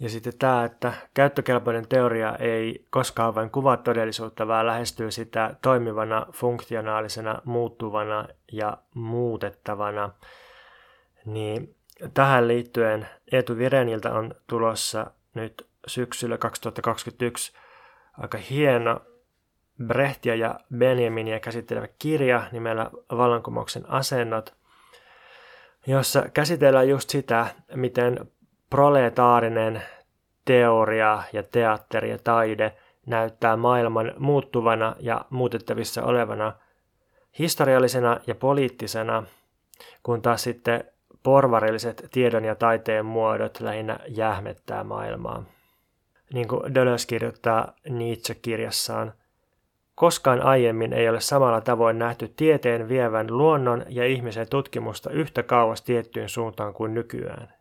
[0.00, 6.26] Ja sitten tämä, että käyttökelpoinen teoria ei koskaan vain kuvaa todellisuutta, vaan lähestyy sitä toimivana,
[6.32, 10.11] funktionaalisena, muuttuvana ja muutettavana,
[11.24, 11.74] niin
[12.14, 17.52] tähän liittyen Eetu Vireniltä on tulossa nyt syksyllä 2021
[18.18, 19.00] aika hieno
[19.87, 24.54] Brehtia ja Benjaminia käsittelevä kirja nimellä Vallankumouksen asennot,
[25.87, 28.30] jossa käsitellään just sitä, miten
[28.70, 29.83] proletaarinen
[30.44, 32.72] teoria ja teatteri ja taide
[33.07, 36.52] näyttää maailman muuttuvana ja muutettavissa olevana
[37.38, 39.22] historiallisena ja poliittisena,
[40.02, 40.85] kun taas sitten
[41.22, 45.44] porvarilliset tiedon ja taiteen muodot lähinnä jähmettää maailmaa.
[46.33, 49.12] Niin kuin Deleuze kirjoittaa Nietzsche-kirjassaan,
[49.94, 55.83] koskaan aiemmin ei ole samalla tavoin nähty tieteen vievän luonnon ja ihmisen tutkimusta yhtä kauas
[55.83, 57.58] tiettyyn suuntaan kuin nykyään.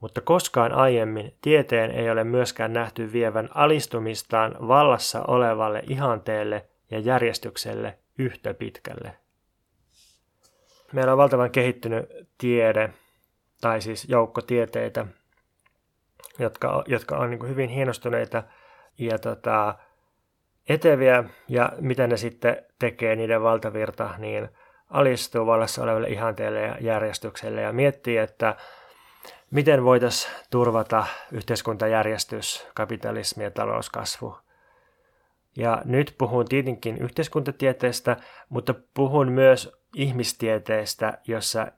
[0.00, 7.98] Mutta koskaan aiemmin tieteen ei ole myöskään nähty vievän alistumistaan vallassa olevalle ihanteelle ja järjestykselle
[8.18, 9.16] yhtä pitkälle.
[10.92, 12.08] Meillä on valtavan kehittynyt
[12.38, 12.90] tiede,
[13.60, 15.06] tai siis joukko tieteitä,
[16.38, 18.42] jotka, jotka on niin hyvin hienostuneita
[18.98, 19.74] ja tota,
[20.68, 24.48] eteviä, ja mitä ne sitten tekee, niiden valtavirta, niin
[24.90, 28.56] alistuu vallassa olevalle ihanteelle ja järjestykselle ja miettii, että
[29.50, 34.36] miten voitaisiin turvata yhteiskuntajärjestys, kapitalismi ja talouskasvu.
[35.56, 38.16] Ja nyt puhun tietenkin yhteiskuntatieteestä,
[38.48, 41.72] mutta puhun myös ihmistieteestä, jossa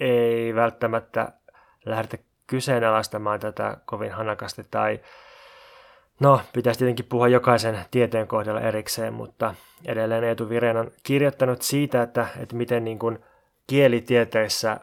[0.00, 1.32] ei välttämättä
[1.84, 5.00] lähdetä kyseenalaistamaan tätä kovin hanakasti tai
[6.20, 12.02] No, pitäisi tietenkin puhua jokaisen tieteen kohdalla erikseen, mutta edelleen Eetu Viren on kirjoittanut siitä,
[12.02, 13.18] että, että miten niin kuin
[13.66, 14.80] kielitieteissä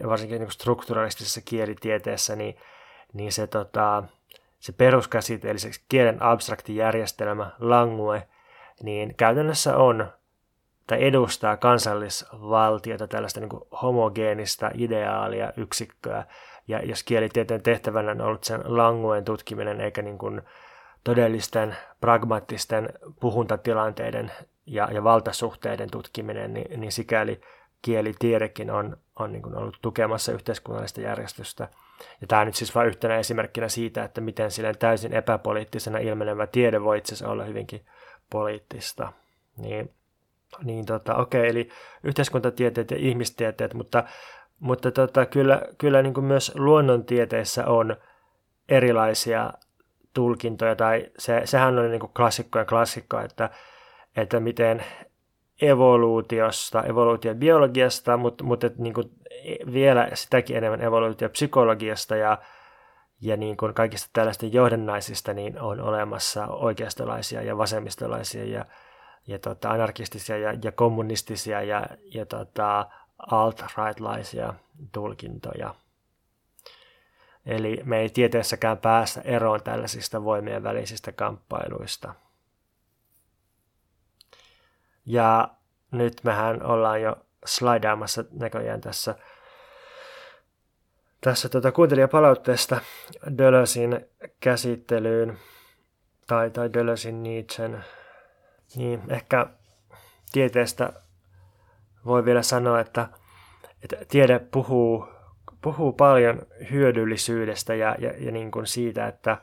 [0.00, 2.56] ja varsinkin niin kuin strukturalistisessa kielitieteessä, niin,
[3.12, 4.02] niin se, tota,
[4.58, 8.28] se peruskäsite, eli se kielen abstrakti järjestelmä, langue,
[8.82, 10.12] niin käytännössä on
[10.86, 16.24] tai edustaa kansallisvaltiota, tällaista niin homogeenista ideaalia, yksikköä.
[16.68, 20.42] Ja jos kielitieteen tehtävänä on ollut sen languen tutkiminen, eikä niin kuin
[21.04, 22.88] todellisten pragmaattisten
[23.20, 24.32] puhuntatilanteiden
[24.66, 27.40] ja, ja valtasuhteiden tutkiminen, niin, niin sikäli
[27.82, 31.68] kielitiedekin on, on niin kuin ollut tukemassa yhteiskunnallista järjestystä.
[32.20, 36.82] Ja tämä nyt siis vain yhtenä esimerkkinä siitä, että miten silleen täysin epäpoliittisena ilmenevä tiede
[36.82, 37.86] voi itse olla hyvinkin
[38.30, 39.12] poliittista.
[39.56, 39.90] Niin
[40.64, 41.68] niin tota, okei, eli
[42.02, 44.04] yhteiskuntatieteet ja ihmistieteet, mutta,
[44.58, 47.96] mutta tota, kyllä, kyllä niin kuin myös luonnontieteissä on
[48.68, 49.52] erilaisia
[50.14, 53.50] tulkintoja, tai se, sehän on niin kuin klassikko ja klassikko, että,
[54.16, 54.84] että miten
[55.62, 59.10] evoluutiosta, evoluutiobiologiasta, mutta, mutta niin kuin
[59.72, 62.38] vielä sitäkin enemmän evoluutiopsykologiasta ja,
[63.20, 68.64] ja niin kuin kaikista tällaista johdannaisista niin on olemassa oikeistolaisia ja vasemmistolaisia ja
[69.26, 72.86] ja tota, anarkistisia ja, ja kommunistisia ja, ja tota,
[73.18, 74.54] alt-rightlaisia
[74.92, 75.74] tulkintoja.
[77.46, 82.14] Eli me ei tieteessäkään päästä eroon tällaisista voimien välisistä kamppailuista.
[85.10, 85.48] Ja
[85.90, 89.14] nyt mehän ollaan jo slaidaamassa näköjään tässä,
[91.20, 92.80] tässä tuota kuuntelijapalautteesta
[93.38, 94.06] Dölösin
[94.40, 95.38] käsittelyyn
[96.26, 97.84] tai, tai Dölösin Nietzschen.
[98.76, 99.46] Niin, ehkä
[100.32, 100.92] tieteestä
[102.06, 103.08] voi vielä sanoa, että,
[103.84, 105.08] että tiede puhuu,
[105.62, 109.36] puhuu paljon hyödyllisyydestä ja, ja, ja niin kuin siitä, että,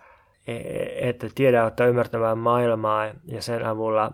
[0.95, 4.11] että tiede auttaa ymmärtämään maailmaa ja sen avulla,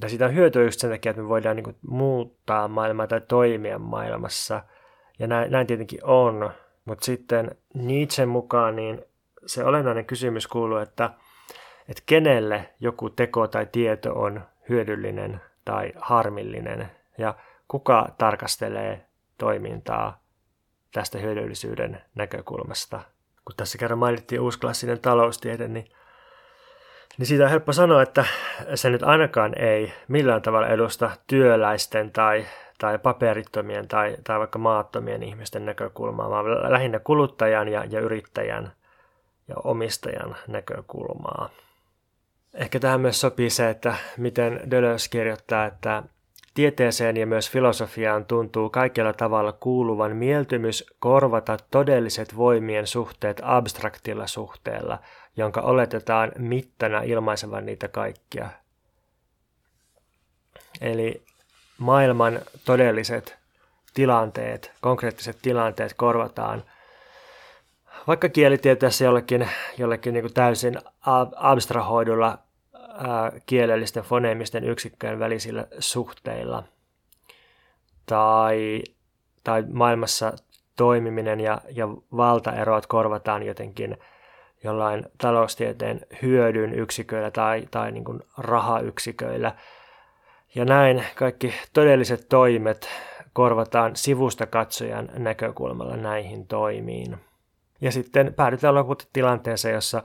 [0.00, 3.20] tai siitä on hyötyä just sen takia, että me voidaan niin kuin muuttaa maailmaa tai
[3.20, 4.62] toimia maailmassa.
[5.18, 6.50] Ja näin, näin tietenkin on,
[6.84, 9.02] mutta sitten Nietzschen mukaan niin
[9.46, 11.10] se olennainen kysymys kuuluu, että–
[11.90, 17.34] että kenelle joku teko tai tieto on hyödyllinen tai harmillinen ja
[17.68, 19.06] kuka tarkastelee
[19.38, 20.22] toimintaa
[20.92, 23.00] tästä hyödyllisyyden näkökulmasta.
[23.44, 25.88] Kun tässä kerran mainittiin uusklassinen taloustiede, niin,
[27.18, 28.24] niin siitä on helppo sanoa, että
[28.74, 32.46] se nyt ainakaan ei millään tavalla edusta työläisten tai,
[32.78, 38.72] tai paperittomien tai, tai vaikka maattomien ihmisten näkökulmaa, vaan lähinnä kuluttajan ja, ja yrittäjän
[39.48, 41.50] ja omistajan näkökulmaa.
[42.54, 46.02] Ehkä tähän myös sopii se, että miten Deleuze kirjoittaa, että,
[46.54, 54.98] Tieteeseen ja myös filosofiaan tuntuu kaikella tavalla kuuluvan mieltymys korvata todelliset voimien suhteet abstraktilla suhteella,
[55.36, 58.50] jonka oletetaan mittana ilmaisevan niitä kaikkia.
[60.80, 61.22] Eli
[61.78, 63.38] maailman todelliset
[63.94, 66.64] tilanteet, konkreettiset tilanteet korvataan
[68.06, 70.78] vaikka kielitieteessä jollekin, jollekin niin täysin
[71.36, 72.38] abstrahoidulla
[72.74, 76.62] ää, kielellisten foneemisten yksikköjen välisillä suhteilla.
[78.06, 78.82] Tai,
[79.44, 80.32] tai maailmassa
[80.76, 83.98] toimiminen ja, ja valtaerot korvataan jotenkin
[84.64, 89.52] jollain taloustieteen hyödyn yksiköillä tai, tai niin kuin rahayksiköillä.
[90.54, 92.88] Ja näin kaikki todelliset toimet
[93.32, 97.16] korvataan sivusta katsojan näkökulmalla näihin toimiin.
[97.80, 100.02] Ja sitten päädytään lopulta tilanteeseen, jossa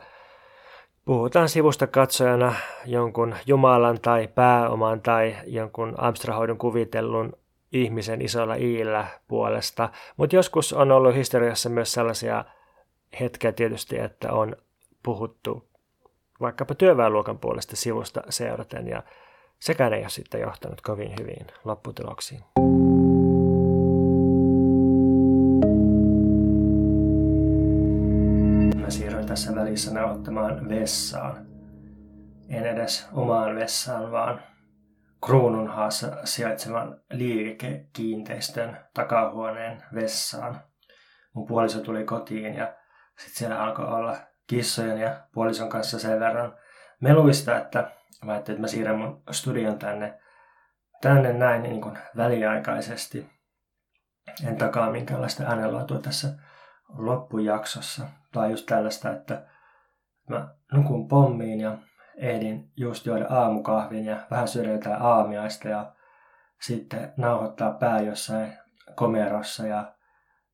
[1.06, 2.54] puhutaan sivusta katsojana
[2.86, 7.34] jonkun Jumalan tai pääoman tai jonkun abstrahoidun kuvitellun
[7.72, 9.90] ihmisen isolla iillä puolesta.
[10.18, 12.46] Mutta joskus on ollut historiassa myös sellaisia
[13.20, 14.56] hetkiä tietysti, että on
[15.04, 15.70] puhuttu
[16.42, 19.04] vaikkapa työväenluokan puolesta sivusta seuraten ja
[19.60, 22.44] sekään ei ole sitten johtanut kovin hyvin lopputuloksiin.
[29.36, 31.46] tässä välissä nauttamaan vessaan.
[32.50, 34.42] En edes omaan vessaan, vaan
[35.26, 40.60] Kruununhaassa sijaitsevan liikekiinteistön takahuoneen vessaan.
[41.34, 42.74] Mun puoliso tuli kotiin ja
[43.20, 46.58] sitten siellä alkoi olla kissojen ja puolison kanssa sen verran
[47.02, 47.92] meluista, että
[48.26, 50.20] mä ajattelin, että mä siirrän mun studion tänne,
[51.02, 53.30] tänne näin niin kuin väliaikaisesti.
[54.48, 56.28] En takaa minkäänlaista äänenlaatua tässä
[56.90, 58.06] loppujaksossa.
[58.32, 59.46] Tai just tällaista, että
[60.30, 61.78] mä nukun pommiin ja
[62.18, 65.96] ehdin just juoda aamukahvin ja vähän syödä jotain aamiaista ja
[66.62, 68.54] sitten nauhoittaa pää jossain
[68.96, 69.95] komerossa ja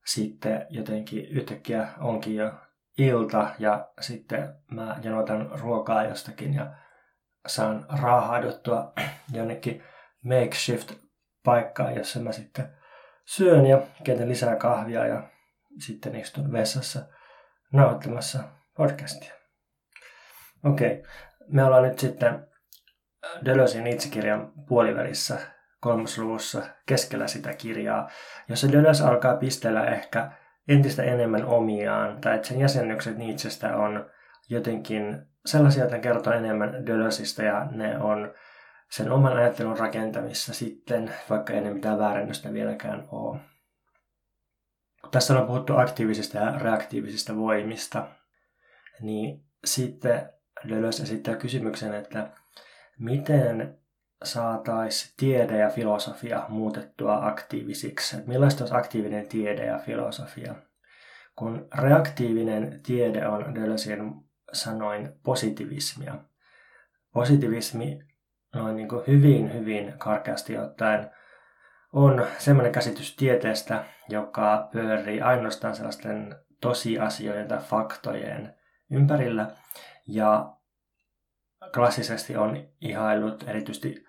[0.06, 2.54] sitten jotenkin yhtäkkiä onkin jo
[2.98, 6.76] ilta ja sitten mä janotan ruokaa jostakin ja
[7.48, 8.94] saan raahauduttua
[9.38, 9.84] jonnekin
[10.26, 10.94] makeshift
[11.46, 12.78] paikkaan, jossa mä sitten
[13.26, 15.30] syön ja keitän lisää kahvia ja
[15.80, 17.08] sitten istun vessassa
[17.74, 18.44] nauhoittamassa
[18.78, 19.34] podcastia.
[20.64, 21.12] Okei, okay.
[21.48, 22.48] me ollaan nyt sitten
[23.46, 25.40] Deleuzein itsekirjan puolivälissä
[25.82, 28.10] kolmosluvussa keskellä sitä kirjaa,
[28.50, 30.32] jossa Deleuze alkaa pistellä ehkä
[30.68, 34.12] entistä enemmän omiaan, tai että sen jäsennykset Nietzschestä on
[34.50, 38.34] jotenkin sellaisia, että kertoo enemmän Deleuzeista ja ne on
[38.92, 43.40] sen oman ajattelun rakentamissa sitten, vaikka ei ne mitään väärennöstä vieläkään ole.
[45.12, 48.08] Tässä on puhuttu aktiivisista ja reaktiivisista voimista,
[49.02, 50.30] niin sitten
[50.70, 52.30] Deleuze esittää kysymyksen, että
[53.00, 53.81] miten
[54.24, 58.16] saataisiin tiede ja filosofia muutettua aktiivisiksi.
[58.16, 60.56] Että millaista olisi aktiivinen tiede ja filosofia?
[61.36, 64.14] Kun reaktiivinen tiede on Deleuzein
[64.54, 66.16] sanoin positivismia.
[67.14, 68.00] Positivismi
[68.56, 71.12] noin niin kuin hyvin, hyvin karkeasti ottaen
[71.94, 78.56] on semmoinen käsitys tieteestä, joka pyörii ainoastaan sellaisten tosiasioiden tai faktojen
[78.92, 79.52] ympärillä.
[80.08, 80.56] Ja
[81.74, 84.06] klassisesti on ihailut erityisesti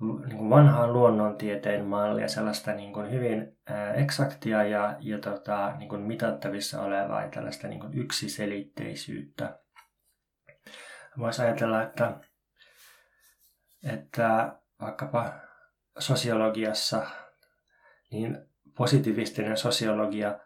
[0.00, 3.58] niin kuin vanhaan luonnontieteen mallia, sellaista niin kuin hyvin
[3.94, 9.58] eksaktia ja, ja tota, niin kuin mitattavissa olevaa ja tällaista niin kuin yksiselitteisyyttä.
[11.18, 12.20] Voisi ajatella, että,
[13.84, 15.32] että vaikkapa
[15.98, 17.06] sosiologiassa,
[18.10, 18.38] niin
[18.76, 20.38] positivistinen sosiologia,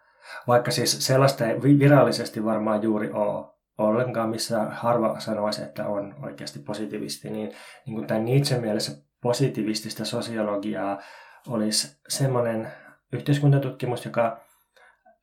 [0.46, 6.58] vaikka siis sellaista ei virallisesti varmaan juuri ole ollenkaan, missä harva sanoisi, että on oikeasti
[6.58, 7.52] positivisti, niin,
[7.86, 11.02] niin kuin tämän Nietzsche mielessä positivistista sosiologiaa
[11.48, 12.68] olisi semmoinen
[13.12, 14.40] yhteiskuntatutkimus, joka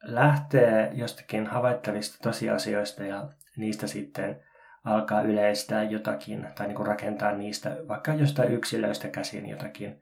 [0.03, 4.43] lähtee jostakin havaittavista tosiasioista ja niistä sitten
[4.83, 10.01] alkaa yleistää jotakin tai niin kuin rakentaa niistä vaikka jostain yksilöistä käsin jotakin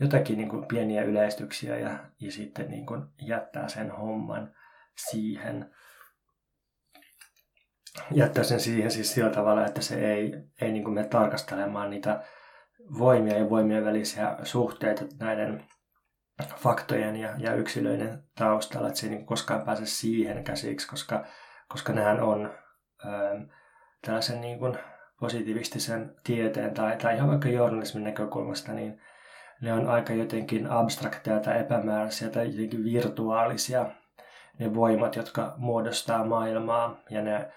[0.00, 4.54] jotakin niin kuin pieniä yleistyksiä ja, ja sitten niin kuin jättää sen homman
[5.10, 5.70] siihen.
[8.10, 12.24] Jättää sen siihen siis sillä tavalla, että se ei, ei niin kuin mene tarkastelemaan niitä
[12.98, 15.64] voimia ja voimien välisiä suhteita näiden
[16.56, 21.24] faktojen ja, ja yksilöiden taustalla, että se ei niin koskaan pääse siihen käsiksi, koska,
[21.68, 22.54] koska nehän on
[23.04, 23.08] ö,
[24.06, 24.78] tällaisen niin kuin
[25.20, 29.00] positivistisen tieteen tai, tai ihan vaikka journalismin näkökulmasta, niin
[29.60, 33.86] ne on aika jotenkin abstrakteja tai epämääräisiä tai jotenkin virtuaalisia
[34.58, 37.00] ne voimat, jotka muodostaa maailmaa.
[37.10, 37.52] Ja ne,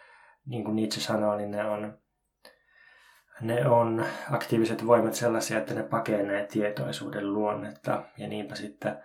[0.45, 1.98] niin kuin Nietzsche sanoo, niin ne on
[3.41, 8.97] ne on aktiiviset voimat sellaisia, että ne pakenee tietoisuuden luonnetta ja niinpä sitten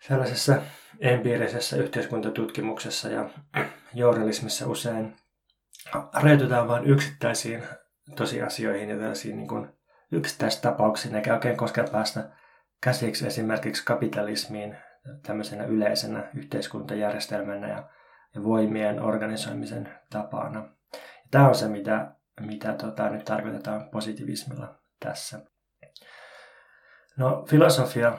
[0.00, 0.62] sellaisessa
[1.00, 3.28] empiirisessä yhteiskuntatutkimuksessa ja
[3.94, 5.16] journalismissa usein
[6.22, 7.62] rajoitutaan vain yksittäisiin
[8.16, 9.68] tosiasioihin ja tällaisiin niin kuin
[10.12, 12.30] yksittäistapauksiin, eikä oikein koskaan päästä
[12.82, 14.76] käsiksi esimerkiksi kapitalismiin
[15.26, 17.88] tämmöisenä yleisenä yhteiskuntajärjestelmänä ja,
[18.42, 20.68] voimien organisoimisen tapana.
[21.30, 25.40] Tämä on se, mitä, mitä tota, nyt tarkoitetaan positivismilla tässä.
[27.16, 28.18] No filosofia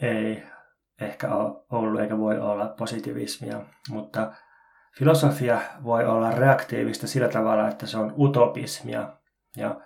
[0.00, 0.42] ei
[1.00, 4.32] ehkä ole ollut eikä voi olla positivismia, mutta
[4.98, 9.16] filosofia voi olla reaktiivista sillä tavalla, että se on utopismia.
[9.56, 9.80] Ja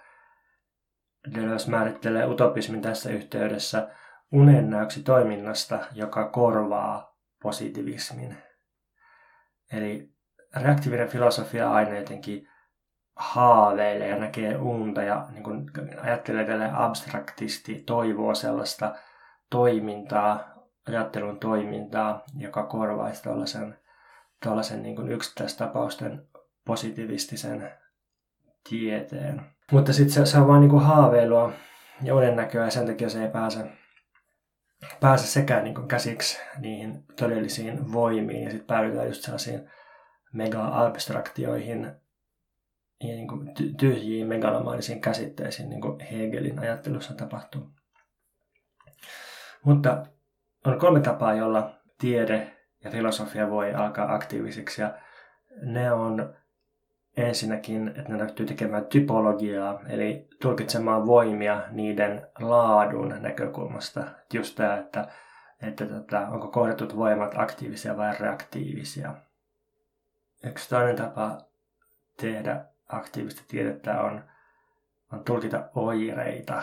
[1.35, 3.89] Deleuze määrittelee utopismin tässä yhteydessä
[4.33, 8.37] unennäyksi toiminnasta, joka korvaa positivismin.
[9.73, 10.13] Eli
[10.57, 12.49] reaktiivinen filosofia aina jotenkin
[13.17, 15.71] haaveilee ja näkee unta ja niin kuin
[16.03, 18.95] ajattelee tälle abstraktisti, toivoo sellaista
[19.51, 20.55] toimintaa,
[20.89, 23.79] ajattelun toimintaa, joka korvaisi tällaisen,
[24.45, 26.29] tällaisen niin kuin yksittäistapausten
[26.65, 27.71] positivistisen
[28.69, 29.43] tieteen.
[29.73, 31.53] Mutta sitten se, se on vain niin haaveilua
[32.03, 33.73] ja unennäköä ja sen takia se ei pääse,
[35.01, 39.71] pääse sekään niin kuin käsiksi niihin todellisiin voimiin ja sitten päädytään just sellaisiin
[40.33, 42.02] mega-abstraktioihin
[43.09, 47.71] ja niin kuin tyhjiin megalomaanisiin käsitteisiin, niin kuin Hegelin ajattelussa tapahtuu.
[49.65, 50.07] Mutta
[50.67, 54.95] on kolme tapaa, jolla tiede ja filosofia voi alkaa aktiivisiksi ja
[55.63, 56.35] ne on
[57.17, 64.05] ensinnäkin, että ne ryhtyy tekemään typologiaa, eli tulkitsemaan voimia niiden laadun näkökulmasta.
[64.33, 65.09] Just tämä, että,
[65.63, 69.15] että tota, onko kohdatut voimat aktiivisia vai reaktiivisia.
[70.45, 71.39] Yksi toinen tapa
[72.21, 74.25] tehdä aktiivista tiedettä on,
[75.13, 76.63] on tulkita oireita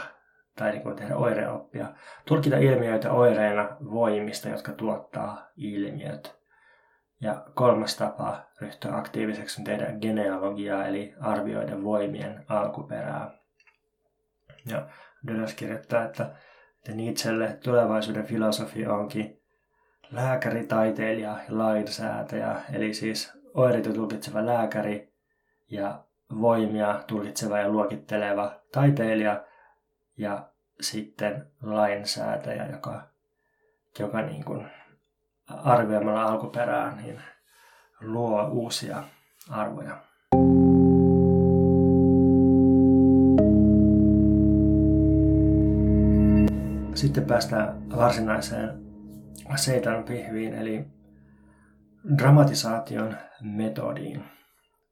[0.56, 1.88] tai niin kuin tehdä oireoppia.
[2.26, 6.40] Tulkita ilmiöitä oireina voimista, jotka tuottaa ilmiöt.
[7.22, 13.32] Ja kolmas tapa ryhtyä aktiiviseksi on tehdä genealogiaa, eli arvioida voimien alkuperää.
[14.66, 14.88] Ja
[15.28, 16.32] Deleuze kirjoittaa, että,
[16.78, 19.42] että Nietzschelle tulevaisuuden filosofi onkin
[20.12, 25.14] lääkäri, taiteilija ja lainsäätäjä, eli siis oireita tulkitseva lääkäri
[25.70, 26.04] ja
[26.42, 29.44] voimia tulkitseva ja luokitteleva taiteilija
[30.18, 30.50] ja
[30.82, 33.04] sitten lainsäätäjä, joka,
[34.00, 34.68] joka niin kuin
[35.48, 37.22] arvioimalla alkuperää niin
[38.02, 39.04] luo uusia
[39.50, 39.98] arvoja.
[46.96, 48.70] Sitten päästään varsinaiseen
[49.56, 50.86] seitan pihviin, eli
[52.18, 54.39] dramatisaation metodiin.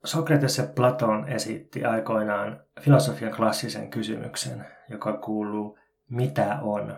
[0.04, 5.80] Sokrates ja Platon esitti aikoinaan filosofian klassisen kysymyksen, joka kuuluu,
[6.10, 6.96] mitä on?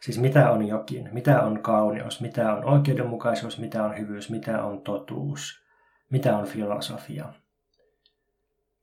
[0.00, 4.82] Siis mitä on jokin, mitä on kauneus, mitä on oikeudenmukaisuus, mitä on hyvyys, mitä on
[4.82, 5.64] totuus,
[6.10, 7.32] mitä on filosofia.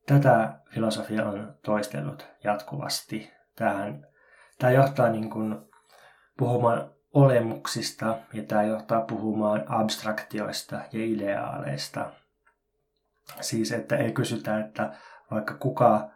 [0.06, 3.32] Tätä filosofia on toistellut jatkuvasti.
[3.56, 4.08] Tähän,
[4.60, 5.58] tämä johtaa niin kuin
[6.38, 12.12] puhumaan olemuksista ja tämä johtaa puhumaan abstraktioista ja ideaaleista.
[13.42, 14.94] Siis että ei kysytä, että
[15.32, 16.10] vaikka kuka,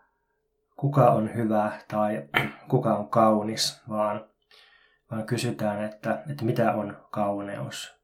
[0.75, 2.29] kuka on hyvä tai
[2.67, 4.25] kuka on kaunis, vaan
[5.13, 7.95] vaan kysytään, että, että mitä on kauneus.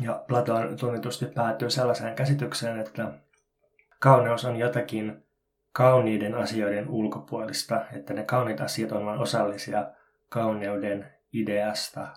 [0.00, 3.12] Ja Platon tunnetusti päätyy sellaiseen käsitykseen, että
[3.98, 5.24] kauneus on jotakin
[5.72, 9.86] kauniiden asioiden ulkopuolista, että ne kauniit asiat on vain osallisia
[10.28, 12.08] kauneuden ideasta,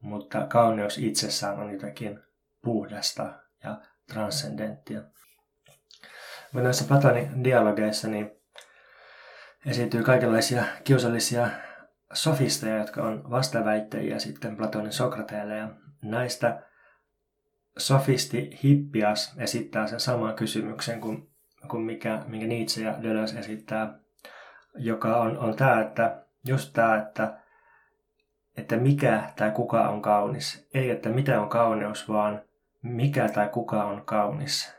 [0.00, 2.20] mutta kauneus itsessään on jotakin
[2.62, 3.32] puhdasta
[3.64, 3.76] ja
[4.12, 5.02] transcendenttia.
[6.52, 8.30] Mutta näissä Platonin dialogeissa niin
[9.66, 11.48] esiintyy kaikenlaisia kiusallisia
[12.12, 15.56] sofisteja, jotka on vastaväittäjiä sitten Platonin Sokrateelle.
[15.56, 15.68] Ja
[16.02, 16.62] näistä
[17.78, 21.30] sofisti Hippias esittää sen saman kysymyksen kuin,
[21.68, 23.98] kuin mikä, minkä Nietzsche ja Deleuze esittää,
[24.74, 27.38] joka on, on tämä, että just tämä, että,
[28.56, 30.68] että mikä tai kuka on kaunis.
[30.74, 32.42] Ei, että mitä on kauneus, vaan
[32.82, 34.74] mikä tai kuka on kaunis.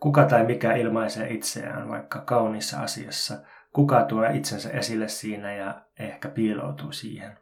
[0.00, 3.38] Kuka tai mikä ilmaisee itseään vaikka kaunissa asiassa–
[3.72, 7.38] kuka tuo itsensä esille siinä ja ehkä piiloutuu siihen.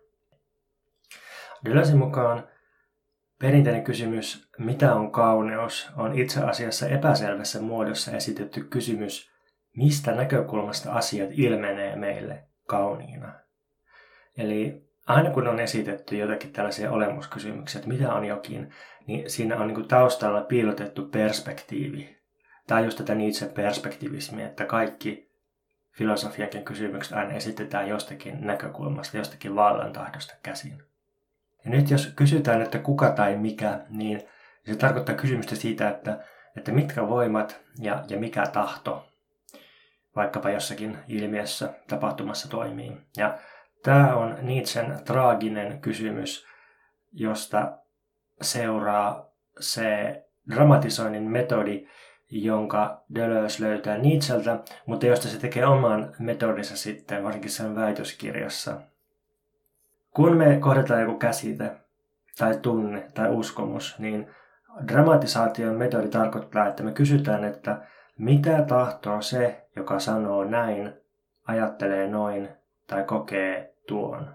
[1.65, 2.49] Deleuzen mukaan
[3.41, 9.31] perinteinen kysymys, mitä on kauneus, on itse asiassa epäselvässä muodossa esitetty kysymys,
[9.77, 13.33] mistä näkökulmasta asiat ilmenee meille kauniina.
[14.37, 18.75] Eli aina kun on esitetty jotakin tällaisia olemuskysymyksiä, että mitä on jokin,
[19.07, 22.19] niin siinä on niin taustalla piilotettu perspektiivi
[22.69, 25.31] Tämä on just tätä Nietzsche perspektivismia, että kaikki
[25.93, 30.83] filosofiakin kysymykset aina esitetään jostakin näkökulmasta, jostakin vallantahdosta käsin.
[31.65, 34.23] Ja nyt jos kysytään, että kuka tai mikä, niin
[34.67, 36.25] se tarkoittaa kysymystä siitä, että,
[36.57, 39.09] että mitkä voimat ja, ja mikä tahto
[40.17, 42.97] vaikkapa jossakin ilmiössä, tapahtumassa toimii.
[43.17, 43.39] Ja
[43.83, 46.47] tämä on Nietzschen traaginen kysymys,
[47.13, 47.79] josta
[48.43, 51.87] seuraa se dramatisoinnin metodi,
[52.31, 58.81] jonka Deleuze löytää Nietzscheltä, mutta josta se tekee oman metodinsa sitten, varsinkin sen väitöskirjassa.
[60.11, 61.77] Kun me kohdataan joku käsite,
[62.39, 64.31] tai tunne, tai uskomus, niin
[64.89, 67.83] dramatisaation metodi tarkoittaa, että me kysytään, että
[68.19, 70.93] mitä tahtoo se, joka sanoo näin,
[71.47, 72.49] ajattelee noin
[72.89, 74.35] tai kokee tuon?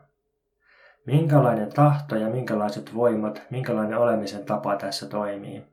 [1.05, 5.63] Minkälainen tahto ja minkälaiset voimat, minkälainen olemisen tapa tässä toimii?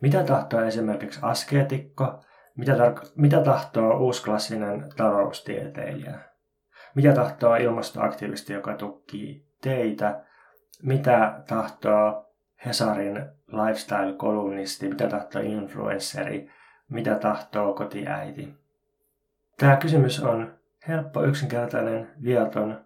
[0.00, 2.24] Mitä tahtoo esimerkiksi askeetikko?
[2.56, 6.18] Mitä, tar- mitä tahtoo uusklassinen taloustieteilijä?
[6.94, 10.24] Mitä tahtoo ilmastoaktivisti, joka tukkii teitä?
[10.82, 12.26] Mitä tahtoo
[12.66, 14.88] Hesarin lifestyle-kolumnisti?
[14.88, 16.50] Mitä tahtoo influenceri?
[16.88, 18.54] Mitä tahtoo kotiäiti?
[19.58, 22.84] Tämä kysymys on helppo, yksinkertainen, viaton.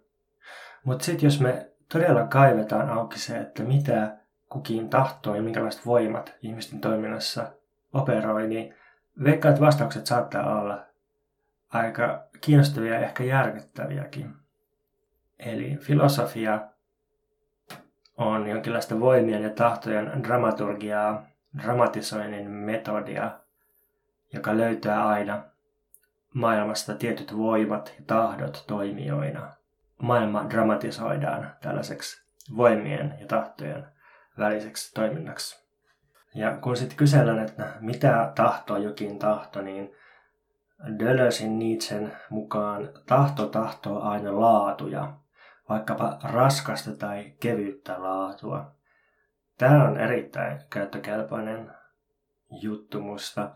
[0.85, 4.17] Mutta sitten jos me todella kaivetaan auki se, että mitä
[4.49, 7.53] kukin tahtoo ja minkälaiset voimat ihmisten toiminnassa
[7.93, 8.75] operoi, niin
[9.25, 10.87] veikkaan, että vastaukset saattaa olla
[11.69, 14.35] aika kiinnostavia ja ehkä järkyttäviäkin.
[15.39, 16.61] Eli filosofia
[18.17, 21.27] on jonkinlaista voimien ja tahtojen dramaturgiaa,
[21.63, 23.31] dramatisoinnin metodia,
[24.33, 25.43] joka löytää aina
[26.35, 29.53] maailmasta tietyt voimat ja tahdot toimijoina.
[30.03, 32.25] Maailma dramatisoidaan tällaiseksi
[32.57, 33.87] voimien ja tahtojen
[34.39, 35.65] väliseksi toiminnaksi.
[36.35, 39.95] Ja kun sitten kysellään, että mitä tahtoo jokin tahto, niin
[40.99, 45.13] Dölösin Nietzschen mukaan tahto tahtoo aina laatuja,
[45.69, 48.73] vaikkapa raskasta tai kevyttä laatua.
[49.59, 51.73] Tämä on erittäin käyttökelpoinen
[52.63, 53.51] juttu musta.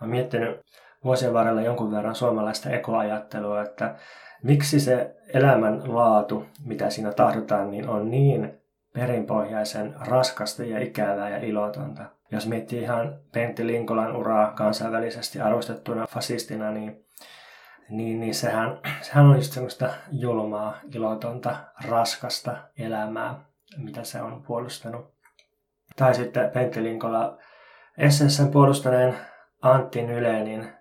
[0.00, 0.60] Olen miettinyt
[1.04, 3.94] vuosien varrella jonkun verran suomalaista ekoajattelua, että
[4.42, 8.58] miksi se elämän laatu, mitä siinä tahdotaan, niin on niin
[8.94, 12.04] perinpohjaisen raskasta ja ikävää ja ilotonta.
[12.32, 17.04] Jos miettii ihan Pentti Linkolan uraa kansainvälisesti arvostettuna fasistina, niin,
[17.90, 21.56] niin, niin sehän, sehän on just semmoista julmaa, ilotonta,
[21.88, 23.34] raskasta elämää,
[23.76, 25.14] mitä se on puolustanut.
[25.96, 27.38] Tai sitten Pentti Linkola
[28.08, 29.16] SSN puolustaneen
[29.62, 30.77] Antti Nylenin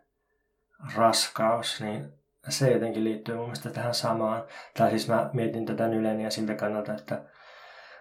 [0.95, 2.13] raskaus, niin
[2.49, 4.43] se jotenkin liittyy mun mielestä tähän samaan.
[4.77, 7.21] Tai siis mä mietin tätä Nyleniä siltä kannalta, että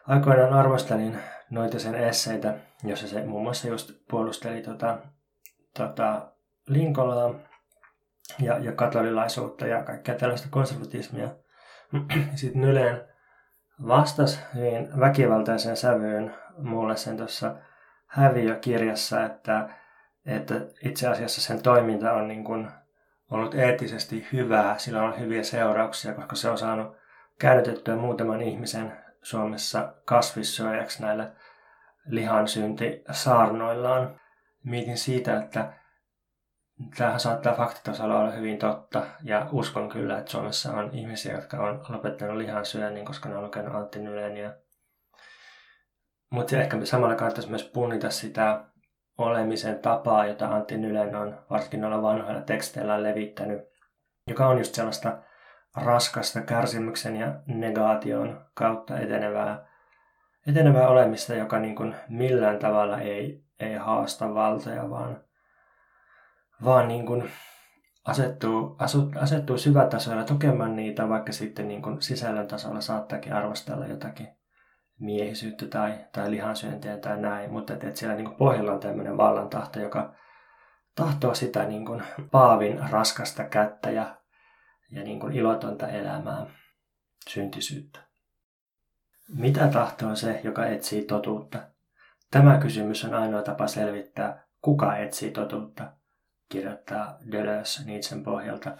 [0.06, 1.18] aikoinaan arvostelin
[1.50, 2.54] noita sen esseitä,
[2.84, 4.98] jossa se muun muassa just puolusteli tota,
[5.78, 6.32] tota
[6.68, 7.34] Linkolaa
[8.40, 11.28] ja, ja katolilaisuutta ja kaikkea tällaista konservatismia.
[12.34, 13.08] Sitten Nyleen
[13.86, 17.54] vastasi hyvin väkivaltaiseen sävyyn mulle sen tuossa
[18.06, 19.68] häviökirjassa, että,
[20.26, 20.54] että
[20.84, 22.68] itse asiassa sen toiminta on niin kuin
[23.30, 26.96] ollut eettisesti hyvää, sillä on hyviä seurauksia, koska se on saanut
[27.38, 31.32] käännytettyä muutaman ihmisen Suomessa kasvissyöjäksi näillä
[32.06, 34.20] lihansyntisaarnoillaan.
[34.64, 35.72] Mietin siitä, että
[36.96, 41.84] tämähän saattaa faktatasolla olla hyvin totta ja uskon kyllä, että Suomessa on ihmisiä, jotka on
[41.88, 44.54] lopettanut lihansyönnin, koska ne on lukenut Antti Nyleniä.
[46.30, 48.64] Mutta ehkä samalla kannattaisi myös punnita sitä
[49.18, 53.60] olemisen tapaa, jota Antti Nylen on varsinkin noilla vanhoilla teksteillä levittänyt,
[54.26, 55.18] joka on just sellaista
[55.76, 59.66] raskasta kärsimyksen ja negaation kautta etenevää,
[60.46, 65.24] etenevää olemista, joka niin kuin millään tavalla ei, ei haasta valtoja, vaan,
[66.64, 67.30] vaan niin kuin
[68.04, 74.28] asettuu, asut, asettuu syvätasoilla tukemaan niitä, vaikka sitten niin kuin sisällön tasolla saattaakin arvostella jotakin
[75.00, 79.16] miehisyyttä tai, tai lihansyöntiä tai näin, mutta että, että siellä niin kuin pohjalla on tämmöinen
[79.16, 80.14] vallantahto, joka
[80.94, 84.16] tahtoo sitä niin kuin paavin raskasta kättä ja
[84.90, 86.46] ja niin kuin ilotonta elämää,
[87.28, 88.00] syntisyyttä.
[89.28, 91.58] Mitä tahtoo se, joka etsii totuutta?
[92.30, 95.92] Tämä kysymys on ainoa tapa selvittää, kuka etsii totuutta,
[96.48, 98.76] kirjoittaa Deleuze Nietzschen pohjalta.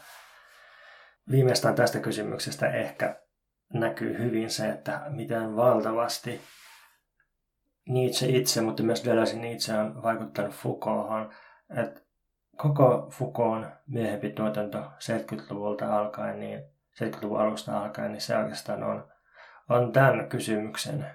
[1.31, 3.26] Viimeistään tästä kysymyksestä ehkä
[3.73, 6.41] näkyy hyvin se, että miten valtavasti
[7.89, 11.35] Nietzsche itse, mutta myös Deleuze Nietzsche on vaikuttanut Foucaulthan,
[11.77, 12.01] että
[12.57, 16.61] koko Foucaultin myöhempi tuotanto 70-luvulta alkaen, niin
[17.03, 19.09] 70-luvun alusta alkaen, niin se oikeastaan on,
[19.69, 21.07] on tämän kysymyksen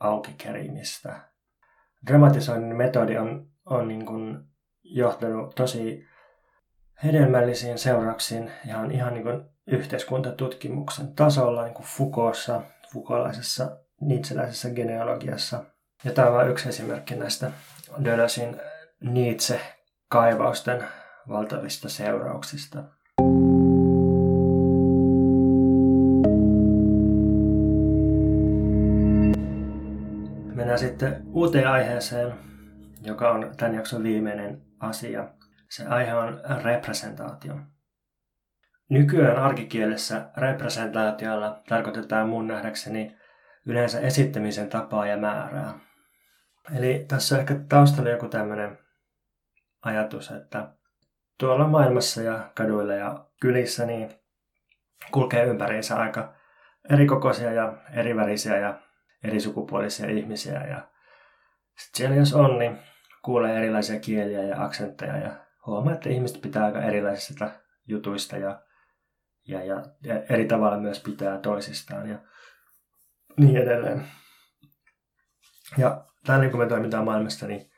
[0.00, 1.20] aukikerimistä.
[2.06, 4.44] Dramatisoinnin metodi on, on niin kuin
[4.82, 6.06] johtanut tosi
[7.04, 15.64] hedelmällisiin seurauksiin ihan, ihan niin kuin yhteiskuntatutkimuksen tasolla niin kuin Foucaultissa, Foucaultaisessa niitseläisessä genealogiassa.
[16.04, 17.50] Ja tämä on yksi esimerkki näistä
[18.04, 18.60] Dölösin
[19.00, 20.84] Nietzsche-kaivausten
[21.28, 22.84] valtavista seurauksista.
[30.54, 32.34] Mennään sitten uuteen aiheeseen,
[33.02, 35.28] joka on tämän jakson viimeinen asia.
[35.70, 37.54] Se aihe on representaatio.
[38.92, 43.16] Nykyään arkikielessä representaatiolla tarkoitetaan mun nähdäkseni
[43.66, 45.78] yleensä esittämisen tapaa ja määrää.
[46.78, 48.78] Eli tässä ehkä taustalla joku tämmöinen
[49.82, 50.68] ajatus, että
[51.38, 54.10] tuolla maailmassa ja kaduilla ja kylissä niin
[55.12, 56.34] kulkee ympäriinsä aika
[56.90, 58.80] erikokoisia ja erivärisiä ja
[59.24, 60.66] erisukupuolisia ihmisiä.
[60.66, 60.88] Ja
[61.78, 62.78] sitten siellä jos on, niin
[63.24, 65.30] kuulee erilaisia kieliä ja aksentteja ja
[65.66, 67.50] huomaa, että ihmiset pitää aika erilaisista
[67.86, 68.62] jutuista ja,
[69.48, 69.82] ja, ja,
[70.28, 72.18] eri tavalla myös pitää toisistaan ja
[73.36, 74.06] niin edelleen.
[75.78, 77.70] Ja tällä kun me toimitaan maailmassa, niin,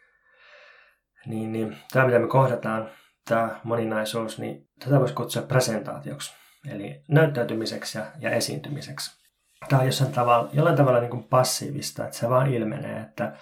[1.27, 2.91] niin, niin tämä mitä me kohdataan,
[3.29, 6.35] tämä moninaisuus, niin tätä voisi kutsua presentaatioksi,
[6.71, 9.25] eli näyttäytymiseksi ja, ja esiintymiseksi.
[9.69, 13.33] Tämä on jossain tavalla, jollain tavalla niin kuin passiivista, että se vaan ilmenee, että,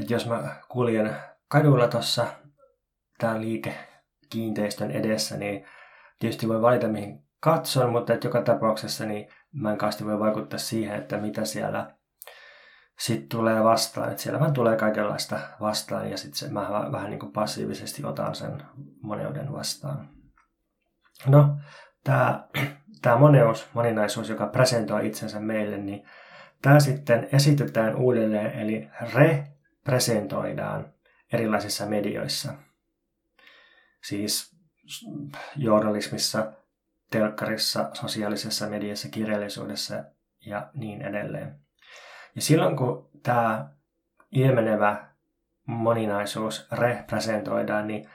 [0.00, 1.16] että jos mä kuljen
[1.48, 2.26] kadulla tuossa
[3.18, 5.66] tämän liikekiinteistön edessä, niin
[6.18, 10.58] tietysti voi valita mihin katson, mutta että joka tapauksessa niin mä en kaasti voi vaikuttaa
[10.58, 11.94] siihen, että mitä siellä
[12.98, 14.10] sitten tulee vastaan.
[14.10, 18.34] Että siellä vaan tulee kaikenlaista vastaan ja sitten mä vähän, vähän niin kuin passiivisesti otan
[18.34, 18.62] sen
[19.02, 20.08] moneuden vastaan.
[21.26, 21.56] No,
[22.04, 22.48] tämä,
[23.02, 26.04] tämä moneus, moninaisuus, joka presentoi itsensä meille, niin
[26.62, 30.92] tämä sitten esitetään uudelleen, eli representoidaan
[31.32, 32.54] erilaisissa medioissa.
[34.04, 34.53] Siis
[35.56, 36.52] journalismissa,
[37.10, 40.04] telkkarissa, sosiaalisessa mediassa, kirjallisuudessa
[40.46, 41.58] ja niin edelleen.
[42.34, 43.68] Ja silloin kun tämä
[44.32, 45.08] ilmenevä
[45.66, 48.10] moninaisuus representoidaan, niin,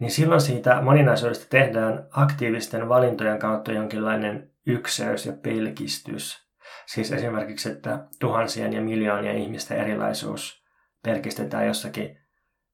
[0.00, 6.48] niin silloin siitä moninaisuudesta tehdään aktiivisten valintojen kautta jonkinlainen ykseys ja pelkistys.
[6.86, 10.64] Siis esimerkiksi, että tuhansien ja miljoonien ihmisten erilaisuus
[11.04, 12.18] pelkistetään jossakin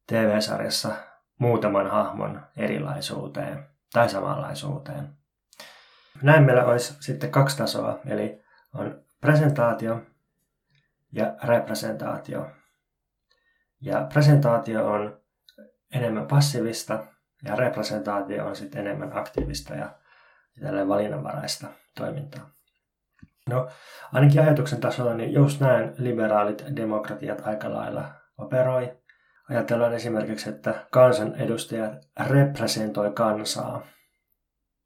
[0.06, 0.94] TV-sarjassa
[1.44, 5.08] muutaman hahmon erilaisuuteen tai samanlaisuuteen.
[6.22, 8.42] Näin meillä olisi sitten kaksi tasoa, eli
[8.74, 10.02] on presentaatio
[11.12, 12.50] ja representaatio.
[13.80, 15.20] Ja presentaatio on
[15.94, 17.06] enemmän passiivista
[17.44, 19.90] ja representaatio on sitten enemmän aktiivista ja
[20.60, 21.66] tällainen valinnanvaraista
[21.96, 22.50] toimintaa.
[23.50, 23.68] No,
[24.12, 28.04] ainakin ajatuksen tasolla niin just näin liberaalit demokratiat aika lailla
[28.38, 29.03] operoi.
[29.50, 31.92] Ajatellaan esimerkiksi, että kansanedustajat
[32.26, 33.86] representoi kansaa.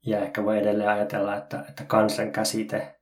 [0.05, 2.99] Ja ehkä voi edelleen ajatella, että, että kansan käsite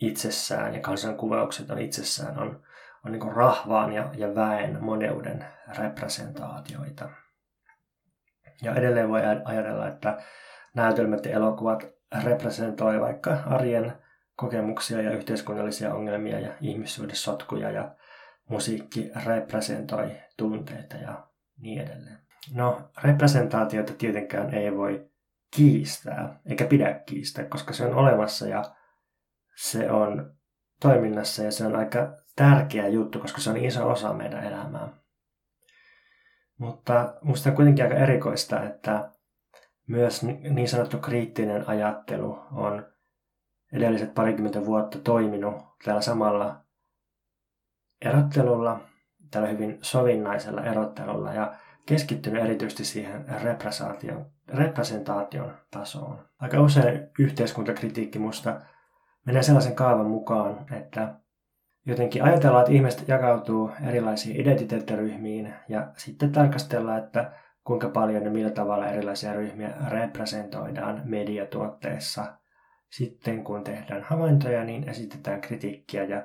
[0.00, 2.62] itsessään ja kansankuvaukset on itsessään on,
[3.04, 5.44] on niin rahvaan ja, ja väen moneuden
[5.78, 7.10] representaatioita.
[8.62, 10.18] Ja edelleen voi ajatella, että
[10.74, 11.86] näytelmät ja elokuvat
[12.24, 13.92] representoi vaikka arjen
[14.36, 17.94] kokemuksia ja yhteiskunnallisia ongelmia ja ihmissuhdesotkuja ja
[18.48, 21.26] musiikki representoi tunteita ja
[21.58, 22.18] niin edelleen.
[22.54, 25.10] No, representaatiota tietenkään ei voi
[25.56, 28.64] kiistää, eikä pidä kiistää, koska se on olemassa ja
[29.56, 30.36] se on
[30.80, 34.88] toiminnassa ja se on aika tärkeä juttu, koska se on iso osa meidän elämää.
[36.58, 39.10] Mutta minusta on kuitenkin aika erikoista, että
[39.86, 42.86] myös niin sanottu kriittinen ajattelu on
[43.72, 46.63] edelliset parikymmentä vuotta toiminut tällä samalla
[48.04, 48.80] erottelulla,
[49.30, 51.54] tällä hyvin sovinnaisella erottelulla ja
[51.86, 53.24] keskittynyt erityisesti siihen
[54.48, 56.18] representaation, tasoon.
[56.40, 58.60] Aika usein yhteiskuntakritiikki musta
[59.26, 61.14] menee sellaisen kaavan mukaan, että
[61.86, 67.32] jotenkin ajatellaan, että ihmiset jakautuu erilaisiin identiteettiryhmiin ja sitten tarkastellaan, että
[67.64, 72.38] kuinka paljon ja millä tavalla erilaisia ryhmiä representoidaan mediatuotteissa.
[72.90, 76.22] Sitten kun tehdään havaintoja, niin esitetään kritiikkiä ja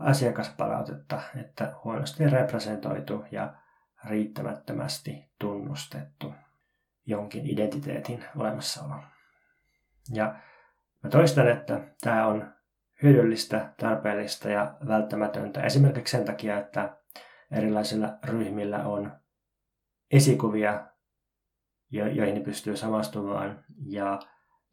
[0.00, 3.54] asiakaspalautetta, että huonosti representoitu ja
[4.04, 6.34] riittämättömästi tunnustettu
[7.06, 9.02] jonkin identiteetin olemassaolo.
[10.12, 10.34] Ja
[11.02, 12.52] Mä toistan, että tämä on
[13.02, 16.96] hyödyllistä, tarpeellista ja välttämätöntä esimerkiksi sen takia, että
[17.50, 19.12] erilaisilla ryhmillä on
[20.10, 20.86] esikuvia,
[21.90, 24.18] joihin ne pystyy samastumaan ja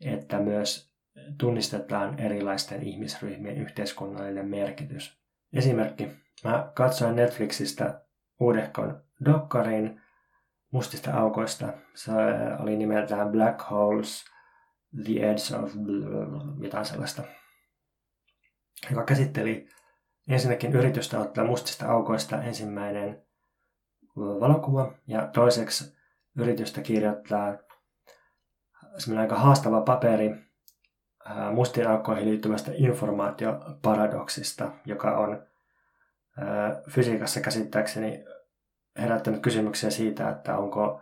[0.06, 0.94] että myös
[1.38, 5.17] tunnistetaan erilaisten ihmisryhmien yhteiskunnallinen merkitys.
[5.54, 6.12] Esimerkki.
[6.44, 8.02] Mä katsoin Netflixistä
[8.40, 10.02] uudehkon dokkarin
[10.72, 11.74] mustista aukoista.
[11.96, 12.12] Se
[12.60, 14.26] oli nimeltään Black Holes,
[15.04, 15.72] The Edge of
[16.62, 17.24] jotain sellaista,
[18.90, 19.70] joka käsitteli
[20.28, 23.22] ensinnäkin yritystä ottaa mustista aukoista ensimmäinen
[24.16, 25.98] valokuva ja toiseksi
[26.38, 27.58] yritystä kirjoittaa
[28.98, 30.47] semmoinen aika haastava paperi
[31.52, 35.44] mustiin aukkoihin liittyvästä informaatioparadoksista, joka on
[36.90, 38.26] fysiikassa käsittääkseni
[38.98, 41.02] herättänyt kysymyksiä siitä, että onko,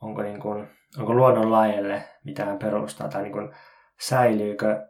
[0.00, 0.68] onko, niin kuin,
[0.98, 3.50] onko luonnon lajeille mitään perustaa tai niin kuin,
[4.00, 4.86] säilyykö,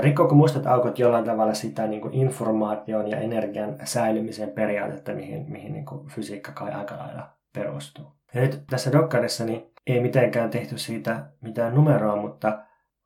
[0.00, 5.72] rikkoako mustat aukot jollain tavalla sitä niin kuin informaation ja energian säilymisen periaatetta, mihin, mihin
[5.72, 8.12] niin kuin fysiikka kai aika lailla perustuu.
[8.34, 12.58] Ja nyt tässä dokkarissa niin ei mitenkään tehty siitä mitään numeroa, mutta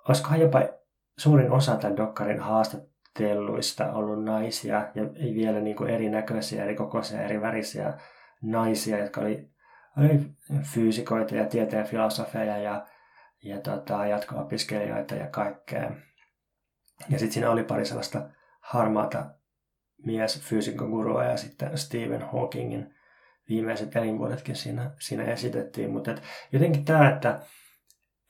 [0.08, 0.62] olisikohan jopa
[1.18, 7.22] suurin osa tämän dokkarin haastatteluista ollut naisia ja ei vielä niin kuin erinäköisiä, eri kokoisia,
[7.22, 7.94] eri värisiä
[8.42, 9.50] naisia, jotka oli,
[9.98, 10.20] oli
[10.62, 12.86] fyysikoita ja tieteen filosofeja ja,
[13.42, 15.90] ja tota, jatko-opiskelijoita ja kaikkea.
[17.08, 18.30] Ja sitten siinä oli pari sellaista
[18.60, 19.26] harmaata
[20.04, 22.94] mies fysiikkogurua ja sitten Stephen Hawkingin
[23.48, 25.90] viimeiset elinvuodetkin siinä, siinä esitettiin.
[25.90, 26.14] Mutta
[26.52, 27.40] jotenkin tämä, että,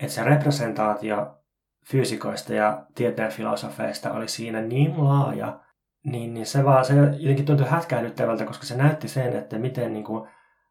[0.01, 1.46] että se representaatio
[1.91, 5.61] fyysikoista ja tieteen filosofeista oli siinä niin laaja,
[6.05, 10.05] niin, niin se vaan se jotenkin tuntui hätkäilyttävältä, koska se näytti sen, että miten niin
[10.05, 10.29] kuin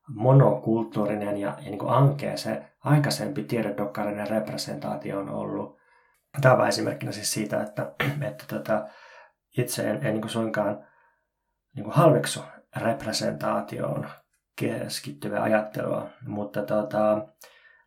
[0.10, 5.78] monokulttuurinen ja, ja niin kuin ankea se aikaisempi tiededokkarinen representaatio on ollut.
[6.42, 7.92] Tämä on esimerkkinä siis siitä, että,
[8.30, 8.86] että tota,
[9.58, 10.88] itse en, en niin kuin suinkaan
[11.76, 12.44] niin kuin halveksu
[12.76, 14.10] representaatioon
[14.60, 17.28] keskittyvää ajattelua, mutta tota,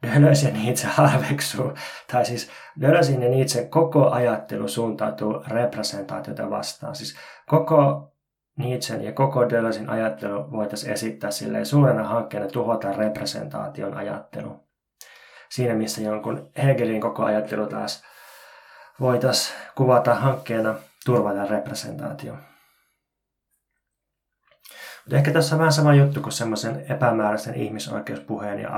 [0.03, 1.72] Ja Nietzsche halveksuu,
[2.12, 6.94] tai siis Deleuze ja Nietzsche koko ajattelu suuntautuu representaatiota vastaan.
[6.94, 8.12] Siis koko
[8.59, 14.68] Nietzschen ja koko Deleuzein ajattelu voitaisiin esittää silleen suurena hankkeena tuhota representaation ajattelu.
[15.49, 18.03] Siinä missä jonkun Hegelin koko ajattelu taas
[19.01, 20.74] voitaisiin kuvata hankkeena
[21.05, 22.36] turvata representaatio.
[25.12, 28.70] Ehkä tässä on vähän sama juttu kuin semmoisen epämääräisen ihmisoikeuspuheen ja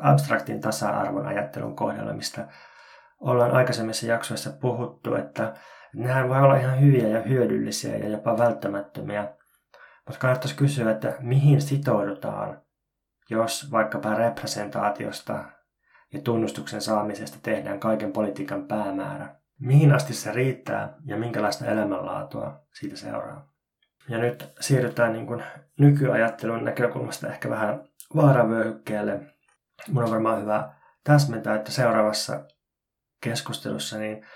[0.00, 2.48] abstraktin tasa-arvon ajattelun kohdalla, mistä
[3.20, 5.54] ollaan aikaisemmissa jaksoissa puhuttu, että
[5.94, 9.28] nehän voi olla ihan hyviä ja hyödyllisiä ja jopa välttämättömiä.
[10.06, 12.62] Mutta kannattaisi kysyä, että mihin sitoudutaan,
[13.30, 15.44] jos vaikkapa representaatiosta
[16.12, 19.36] ja tunnustuksen saamisesta tehdään kaiken politiikan päämäärä.
[19.60, 23.57] Mihin asti se riittää ja minkälaista elämänlaatua siitä seuraa.
[24.08, 25.42] Ja nyt siirrytään niin kuin
[25.78, 27.84] nykyajattelun näkökulmasta ehkä vähän
[28.16, 29.20] vaaravyöhykkeelle.
[29.88, 30.72] Mun on varmaan hyvä
[31.04, 32.44] täsmentää, että seuraavassa
[33.20, 34.26] keskustelussa niin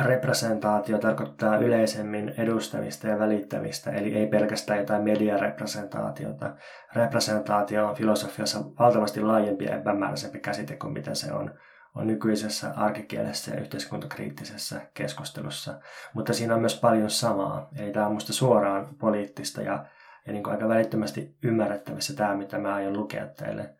[0.00, 6.56] representaatio tarkoittaa yleisemmin edustamista ja välittämistä, eli ei pelkästään jotain mediarepresentaatiota.
[6.94, 11.58] Representaatio on filosofiassa valtavasti laajempi ja epämääräisempi käsite kuin mitä se on
[11.96, 15.80] on nykyisessä arkikielessä ja yhteiskuntakriittisessä keskustelussa.
[16.14, 17.68] Mutta siinä on myös paljon samaa.
[17.76, 19.86] Eli tämä on minusta suoraan poliittista ja,
[20.26, 23.74] ja niin kuin aika välittömästi ymmärrettävissä tämä, mitä mä aion lukea teille.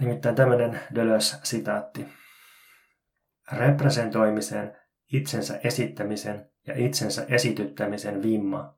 [0.00, 2.08] Nimittäin tämmöinen Deleuze-sitaatti.
[3.52, 4.76] Representoimisen,
[5.12, 8.74] itsensä esittämisen ja itsensä esityttämisen vimma,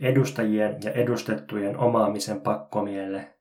[0.00, 3.34] edustajien ja edustettujen omaamisen pakkomielle.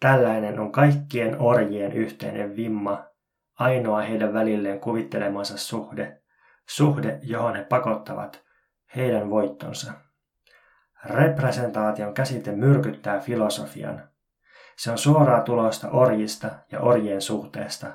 [0.00, 3.05] Tällainen on kaikkien orjien yhteinen vimma
[3.58, 6.20] ainoa heidän välilleen kuvittelemansa suhde,
[6.68, 8.44] suhde, johon he pakottavat
[8.96, 9.92] heidän voittonsa.
[11.04, 14.08] Representaation käsite myrkyttää filosofian.
[14.76, 17.86] Se on suoraa tulosta orjista ja orjien suhteesta.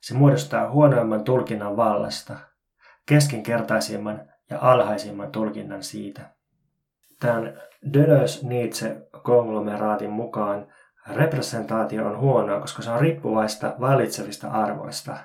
[0.00, 2.36] Se muodostaa huonoimman tulkinnan vallasta,
[3.06, 6.30] keskinkertaisimman ja alhaisimman tulkinnan siitä.
[7.20, 7.60] Tämän
[7.92, 10.72] Deleuze-Nietzsche-konglomeraatin mukaan
[11.06, 15.16] representaatio on huonoa, koska se on riippuvaista vallitsevista arvoista,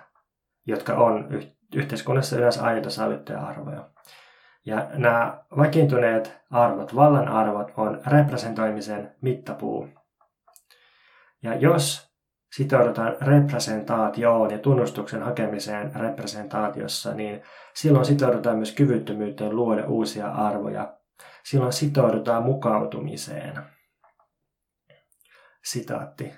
[0.65, 1.29] jotka on
[1.75, 3.89] yhteiskunnassa yleensä aina sallittuja arvoja.
[4.65, 9.89] Ja nämä vakiintuneet arvot, vallan arvot, on representoimisen mittapuu.
[11.43, 12.13] Ja jos
[12.55, 17.41] sitoudutaan representaatioon ja tunnustuksen hakemiseen representaatiossa, niin
[17.73, 20.97] silloin sitoudutaan myös kyvyttömyyteen luoda uusia arvoja.
[21.43, 23.76] Silloin sitoudutaan mukautumiseen.
[25.71, 26.33] Sitaatti.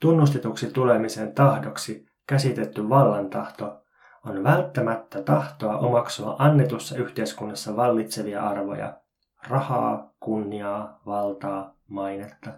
[0.00, 3.84] Tunnustetuksi tulemisen tahdoksi käsitetty vallantahto
[4.26, 9.00] on välttämättä tahtoa omaksua annetussa yhteiskunnassa vallitsevia arvoja,
[9.48, 12.50] rahaa, kunniaa, valtaa, mainetta.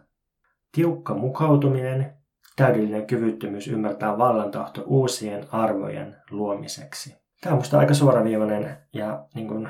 [0.73, 2.17] Tiukka mukautuminen,
[2.57, 7.17] täydellinen kyvyttömyys ymmärtää vallantahto uusien arvojen luomiseksi.
[7.41, 9.69] Tämä on minusta aika suoraviivainen ja niin kuin,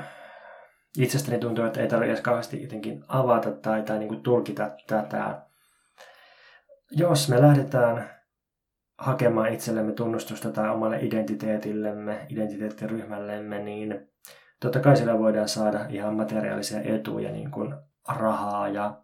[0.97, 5.48] itsestäni tuntuu, että ei tarvitse kauheasti jotenkin avata tai, tai niin kuin tulkita tätä
[6.91, 8.09] jos me lähdetään
[8.97, 14.09] hakemaan itsellemme tunnustusta tai omalle identiteetillemme, identiteettiryhmällemme, niin
[14.59, 17.75] totta kai sillä voidaan saada ihan materiaalisia etuja, niin kuin
[18.07, 19.01] rahaa ja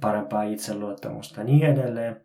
[0.00, 2.20] parempaa itseluottamusta ja niin edelleen.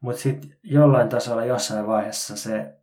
[0.00, 2.74] Mutta sitten jollain tasolla jossain vaiheessa se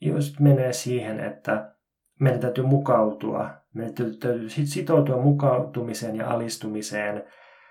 [0.00, 1.74] just menee siihen, että
[2.20, 7.24] meidän täytyy mukautua, meidän täytyy sitoutua mukautumiseen ja alistumiseen.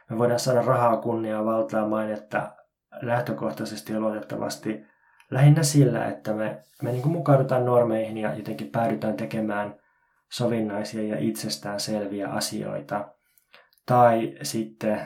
[0.09, 2.51] Me voidaan saada rahaa, kunniaa, valtaa, mainetta
[3.01, 4.85] lähtökohtaisesti ja luotettavasti
[5.31, 9.75] lähinnä sillä, että me, me niin kuin mukaudutaan normeihin ja jotenkin päädytään tekemään
[10.31, 13.07] sovinnaisia ja itsestään selviä asioita.
[13.85, 15.01] Tai sitten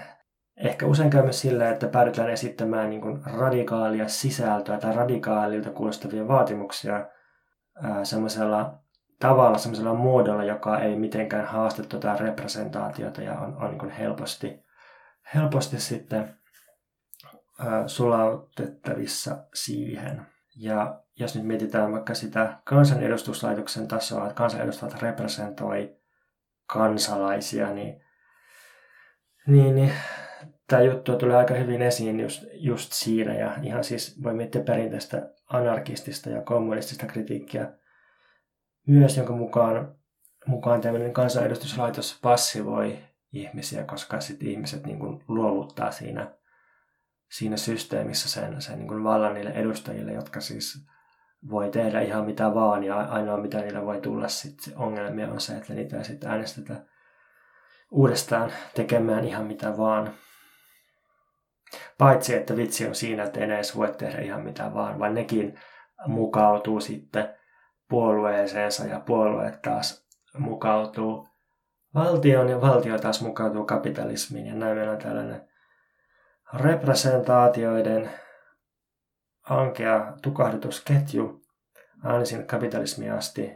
[0.58, 6.28] ehkä usein käy myös sillä, että päädytään esittämään niin kuin radikaalia sisältöä tai radikaalilta kuulostavia
[6.28, 7.08] vaatimuksia
[8.04, 8.80] semmoisella
[9.20, 14.64] tavalla, semmoisella muodolla, joka ei mitenkään haaste tuota representaatiota ja on, on niin helposti,
[15.36, 16.36] helposti sitten
[17.88, 20.22] sulautettavissa siihen.
[20.56, 25.98] Ja jos nyt mietitään vaikka sitä kansanedustuslaitoksen tasoa, että kansanedustajat representoi
[26.74, 28.02] kansalaisia, niin,
[29.48, 29.92] niin, niin
[30.68, 33.34] tämä juttu tulee aika hyvin esiin just, just siinä.
[33.34, 37.74] Ja ihan siis voi miettiä perinteistä anarkistista ja kommunistista kritiikkiä
[38.88, 39.96] myös, jonka mukaan,
[40.46, 42.98] mukaan tämmöinen kansanedustuslaitos passivoi
[43.34, 46.28] ihmisiä, koska sitten ihmiset niin kuin luovuttaa siinä–
[47.32, 50.88] siinä systeemissä sen, sen niin kuin vallan niille edustajille, jotka siis
[51.50, 55.58] voi tehdä ihan mitä vaan ja ainoa mitä niillä voi tulla sitten ongelmia on se,
[55.58, 56.76] että niitä sitten äänestetä
[57.92, 60.14] uudestaan tekemään ihan mitä vaan.
[61.98, 65.60] Paitsi, että vitsi on siinä, että ei edes voi tehdä ihan mitä vaan, vaan nekin
[66.08, 67.36] mukautuu sitten
[67.90, 70.08] puolueeseensa ja puolueet taas
[70.38, 71.28] mukautuu
[71.94, 75.50] valtioon ja valtio taas mukautuu kapitalismiin ja näin meillä on tällainen
[76.54, 78.10] representaatioiden
[79.50, 81.42] ankea tukahdutusketju
[82.04, 83.52] aina sinne kapitalismiin asti.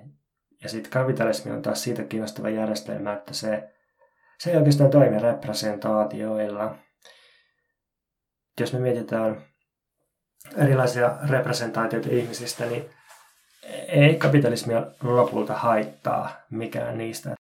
[0.63, 3.69] Ja sitten kapitalismi on taas siitä kiinnostava järjestelmä, että se,
[4.39, 6.75] se ei oikeastaan toimi representaatioilla.
[8.59, 9.41] Jos me mietitään
[10.57, 12.89] erilaisia representaatioita ihmisistä, niin
[13.87, 17.38] ei kapitalismia lopulta haittaa mikään niistä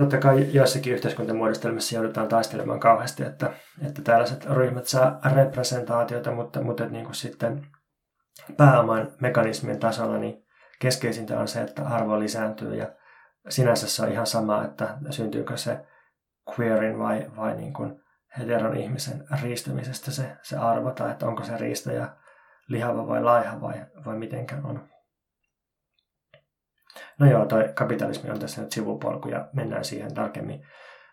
[0.00, 3.52] totta kai joissakin yhteiskuntamuodostelmissa joudutaan taistelemaan kauheasti, että,
[3.86, 7.66] että tällaiset ryhmät saa representaatiota, mutta, mutta niin kuin sitten
[8.56, 10.44] pääoman mekanismien tasolla niin
[10.80, 12.86] keskeisintä on se, että arvo lisääntyy ja
[13.48, 15.80] sinänsä se on ihan sama, että syntyykö se
[16.58, 18.00] queerin vai, vai niin kuin
[18.38, 22.08] heteron ihmisen riistämisestä se, se arvo, tai että onko se riistäjä
[22.68, 24.89] lihava vai laiha vai, vai mitenkään on.
[27.20, 30.66] No joo, toi kapitalismi on tässä nyt sivupolku ja mennään siihen tarkemmin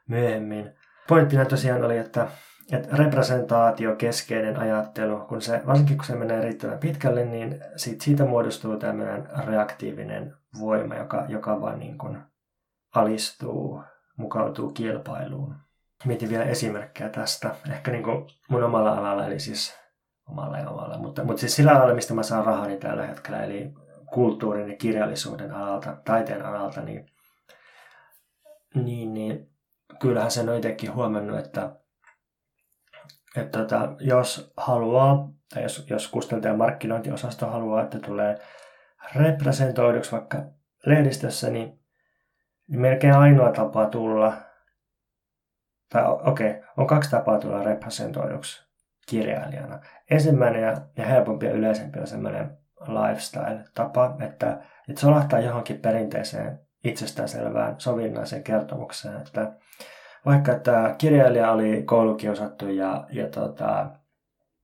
[0.08, 0.74] myöhemmin.
[1.08, 2.28] Pointtina tosiaan oli, että,
[2.72, 8.26] että representaatio keskeinen ajattelu, kun se, varsinkin kun se menee riittävän pitkälle, niin siitä, siitä
[8.26, 12.18] muodostuu tämmöinen reaktiivinen voima, joka, joka vaan niin kuin
[12.96, 13.84] alistuu,
[14.18, 15.56] mukautuu kilpailuun.
[16.06, 19.80] Mietin vielä esimerkkejä tästä, ehkä niin kuin mun omalla alalla, eli siis
[20.30, 23.74] omalla ja omalla, mutta, mutta siis sillä alalla, mistä mä saan rahani tällä hetkellä, eli
[24.14, 27.06] kulttuurin ja kirjallisuuden alalta, taiteen alalta, niin,
[28.76, 29.50] niin, niin
[30.00, 31.76] kyllähän sen on itsekin huomannut, että,
[33.38, 38.38] että tota, jos haluaa, tai jos, jos kustantajan markkinointiosasto haluaa, että tulee
[39.16, 40.38] representoiduksi vaikka
[40.86, 41.80] lehdistössä, niin,
[42.68, 44.34] niin melkein ainoa tapa tulla,
[45.90, 48.68] tai okei, okay, on kaksi tapaa tulla representoiduksi
[49.08, 49.80] kirjailijana.
[50.10, 54.60] Ensimmäinen ja, ja helpompi ja yleisempi on semmoinen lifestyle-tapa, että,
[54.90, 59.52] että solahtaa johonkin perinteiseen itsestäänselvään sovinnaiseen kertomukseen, että
[60.26, 63.90] vaikka että kirjailija oli koulukiusattu ja, ja tota,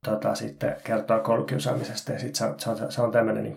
[0.06, 3.56] tota, sitten kertoo koulukiusaamisesta ja sitten se, se, on, se on tämmöinen niin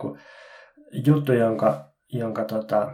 [1.07, 2.90] juttu, jonka, jonka tota,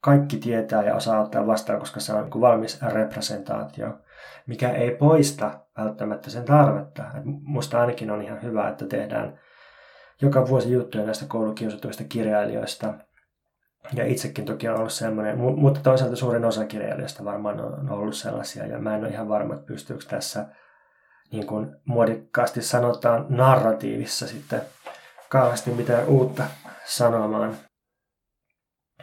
[0.00, 3.98] kaikki tietää ja osaa ottaa vastaan, koska se on niin valmis representaatio,
[4.46, 7.02] mikä ei poista välttämättä sen tarvetta.
[7.02, 9.40] Et musta ainakin on ihan hyvä, että tehdään
[10.22, 12.94] joka vuosi juttuja näistä koulukiusatuista kirjailijoista.
[13.92, 18.66] Ja itsekin toki on ollut sellainen, mutta toisaalta suurin osa kirjailijoista varmaan on ollut sellaisia,
[18.66, 20.46] ja mä en ole ihan varma, että pystyykö tässä,
[21.32, 24.60] niin kuin muodikkaasti sanotaan, narratiivissa sitten
[25.28, 26.44] kauheasti mitään uutta
[26.84, 27.56] sanomaan.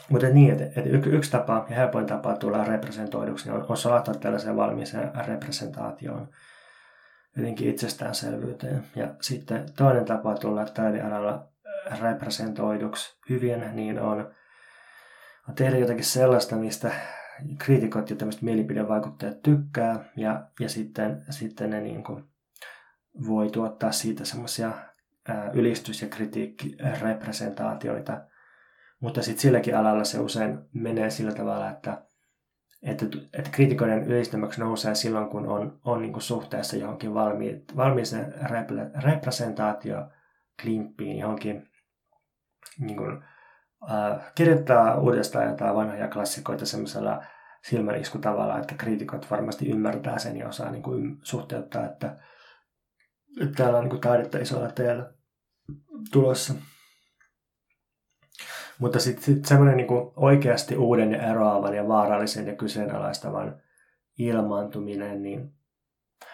[0.10, 5.12] Mutta niin, että, yksi tapa ja helpoin tapa tulla representoiduksi on, on salata tällaiseen valmiiseen
[5.28, 6.28] representaatioon
[7.38, 8.84] jotenkin itsestäänselvyyteen.
[8.96, 11.48] Ja sitten toinen tapa tulla taidealalla
[12.02, 14.36] representoiduksi hyvin, niin on,
[15.50, 16.92] on tehdä jotakin sellaista, mistä
[17.58, 22.24] kriitikot ja tämmöiset mielipidevaikuttajat tykkää, ja, ja sitten, sitten ne niin kuin
[23.28, 24.72] voi tuottaa siitä semmoisia
[25.54, 28.22] ylistys- ja kritiikkirepresentaatioita.
[29.00, 32.06] Mutta sitten silläkin alalla se usein menee sillä tavalla, että,
[32.84, 37.64] että, että kriitikoiden ylistelmäksi nousee silloin, kun on, on niin suhteessa johonkin valmi,
[39.04, 40.08] representaatio
[40.62, 41.70] klimppiin, johonkin
[42.80, 43.24] niin kuin,
[43.92, 47.24] äh, kirjoittaa uudestaan jotain vanhoja klassikoita semmoisella
[47.64, 52.16] silmäniskutavalla, että kriitikot varmasti ymmärtää sen ja osaa niin kuin suhteuttaa, että,
[53.42, 55.14] että täällä on niin kuin taidetta isolla teellä
[56.12, 56.54] tulossa.
[58.80, 63.62] Mutta sitten sit semmoinen niin oikeasti uuden ja eroavan ja vaarallisen ja kyseenalaistavan
[64.18, 65.54] ilmaantuminen, niin,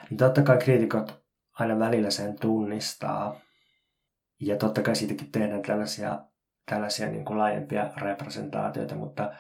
[0.10, 1.24] niin totta kai kriitikot
[1.60, 3.40] aina välillä sen tunnistaa.
[4.40, 6.20] Ja totta kai siitäkin tehdään tällaisia,
[6.70, 9.34] tällaisia niin kuin laajempia representaatioita, mutta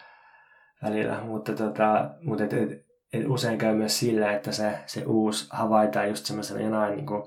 [0.83, 1.21] välillä.
[1.21, 6.09] Mutta, tota, mutta et, et, et usein käy myös sillä, että se, se uusi havaitaan
[6.09, 7.23] just semmoisena jonain niin kuin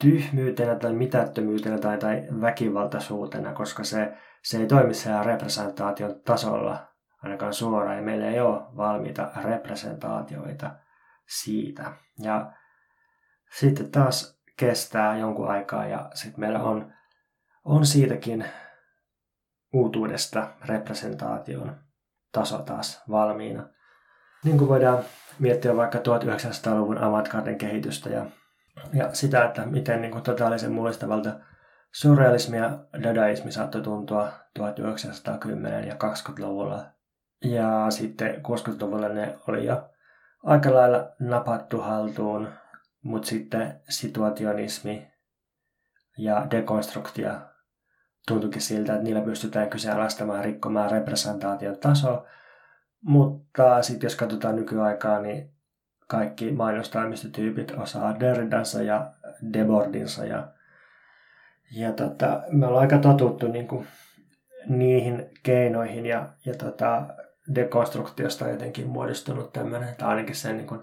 [0.00, 4.12] tyhmyytenä tai mitättömyytenä tai, tai väkivaltaisuutena, koska se,
[4.46, 6.86] se ei toimi siellä representaation tasolla
[7.22, 10.70] ainakaan suoraan, ja meillä ei ole valmiita representaatioita
[11.26, 11.92] siitä.
[12.18, 12.52] Ja
[13.58, 16.92] sitten taas kestää jonkun aikaa, ja sitten meillä on,
[17.64, 18.44] on siitäkin
[19.72, 21.76] uutuudesta representaation
[22.32, 23.68] taso taas valmiina.
[24.44, 24.98] Niin kuin voidaan
[25.38, 28.26] miettiä vaikka 1900-luvun avantgarden kehitystä ja
[28.92, 31.30] ja sitä, että miten niin kuin totaalisen mullistavalta
[32.00, 36.84] surrealismi ja dadaismi saattoi tuntua 1910- ja 20-luvulla.
[37.44, 39.90] Ja sitten 60-luvulla ne oli jo
[40.42, 42.48] aika lailla napattu haltuun,
[43.02, 45.12] mutta sitten situationismi
[46.18, 47.40] ja dekonstruktia
[48.28, 52.26] tuntuikin siltä, että niillä pystytään kyseenalaistamaan rikkomaan representaation taso.
[53.02, 55.50] Mutta sitten jos katsotaan nykyaikaa, niin
[56.08, 59.12] kaikki mainostoimistotyypit osaa Derridansa ja
[59.52, 60.55] Debordinsa ja,
[61.72, 63.86] ja tota, me ollaan aika totuttu niin kuin,
[64.68, 67.06] niihin keinoihin ja, ja tota,
[67.54, 70.82] dekonstruktiosta on jotenkin muodostunut tämmöinen, tai ainakin sen niin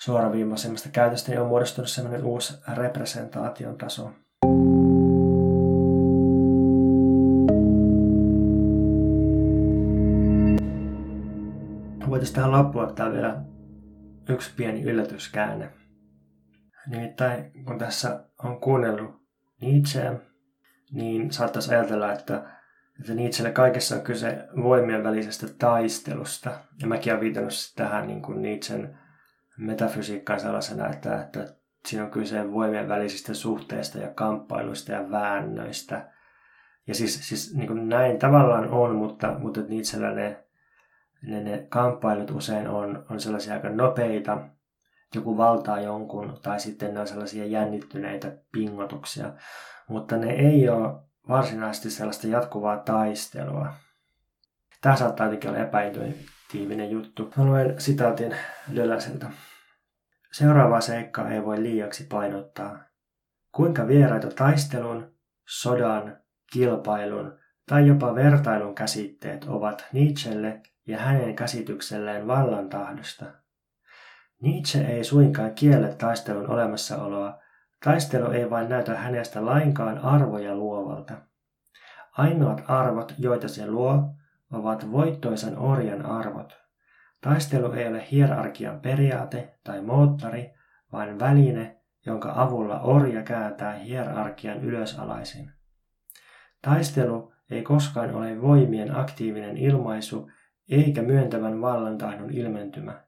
[0.00, 4.10] suoraviimaisemmasta käytöstä niin on muodostunut semmoinen uusi representaation taso.
[12.08, 13.42] Voitaisiin tähän loppuun ottaa vielä
[14.28, 15.70] yksi pieni yllätyskäänne.
[16.86, 19.27] Nimittäin kun tässä on kuunnellut
[19.60, 20.14] Nietzscheä,
[20.92, 22.42] niin saattaisi ajatella, että,
[23.00, 26.50] että Nietzschelle kaikessa on kyse voimien välisestä taistelusta.
[26.80, 28.98] Ja mäkin olen viitannut tähän niin kuin Nietzschen
[29.58, 31.54] metafysiikkaan sellaisena, että, että
[31.86, 36.12] siinä on kyse voimien välisistä suhteista ja kamppailuista ja väännöistä.
[36.86, 40.48] Ja siis, siis niin kuin näin tavallaan on, mutta, mutta Nietzschellä ne
[41.22, 44.48] ne, ne kamppailut usein on, on sellaisia aika nopeita,
[45.14, 49.32] joku valtaa jonkun, tai sitten ne on sellaisia jännittyneitä pingotuksia,
[49.88, 53.72] mutta ne ei ole varsinaisesti sellaista jatkuvaa taistelua.
[54.80, 57.32] Tämä saattaa jotenkin olla epäintuitiivinen juttu.
[57.36, 58.36] Mä luen sitaatin
[58.76, 59.30] Döläseltä.
[60.32, 62.78] Seuraavaa seikkaa ei voi liiaksi painottaa.
[63.52, 65.12] Kuinka vieraita taistelun,
[65.48, 66.16] sodan,
[66.52, 73.24] kilpailun tai jopa vertailun käsitteet ovat Nietzschelle ja hänen käsitykselleen vallan tahdosta.
[74.42, 77.38] Nietzsche ei suinkaan kielle taistelun olemassaoloa,
[77.84, 81.14] taistelu ei vain näytä hänestä lainkaan arvoja luovalta.
[82.12, 84.14] Ainoat arvot, joita se luo,
[84.52, 86.58] ovat voittoisen orjan arvot.
[87.20, 90.50] Taistelu ei ole hierarkian periaate tai moottori,
[90.92, 95.50] vaan väline, jonka avulla orja kääntää hierarkian ylösalaisin.
[96.62, 100.30] Taistelu ei koskaan ole voimien aktiivinen ilmaisu,
[100.70, 103.07] eikä myöntävän vallantahdon ilmentymä.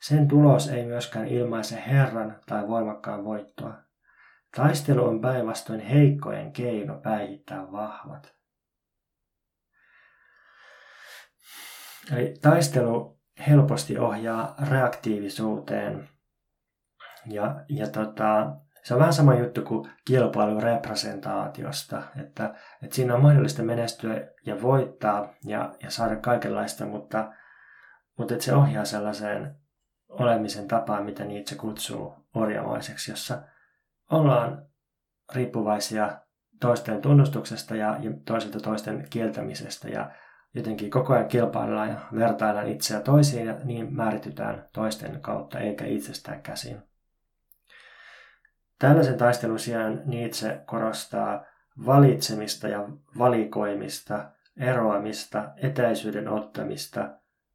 [0.00, 3.74] Sen tulos ei myöskään ilmaise herran tai voimakkaan voittoa.
[4.56, 8.34] Taistelu on päinvastoin heikkojen keino päihittää vahvat.
[12.12, 16.08] Eli taistelu helposti ohjaa reaktiivisuuteen.
[17.26, 23.22] Ja, ja tota, se on vähän sama juttu kuin kilpailu representaatiosta, että, että siinä on
[23.22, 24.14] mahdollista menestyä
[24.46, 27.32] ja voittaa ja, ja saada kaikenlaista, mutta,
[28.18, 29.56] mutta että se ohjaa sellaiseen
[30.20, 33.42] olemisen tapaan, mitä itse kutsuu orjamaiseksi, jossa
[34.10, 34.66] ollaan
[35.34, 36.20] riippuvaisia
[36.60, 40.10] toisten tunnustuksesta ja, ja toisilta toisten kieltämisestä ja
[40.54, 46.42] jotenkin koko ajan kilpaillaan ja vertaillaan itseä toisiin ja niin määritytään toisten kautta eikä itsestään
[46.42, 46.82] käsin.
[48.78, 51.44] Tällaisen taistelun sijaan Nietzsche korostaa
[51.86, 52.88] valitsemista ja
[53.18, 57.10] valikoimista, eroamista, etäisyyden ottamista,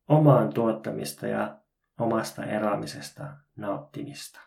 [0.08, 1.59] omaan tuottamista ja
[2.00, 3.24] omasta eroamisesta
[3.56, 4.40] nauttimista.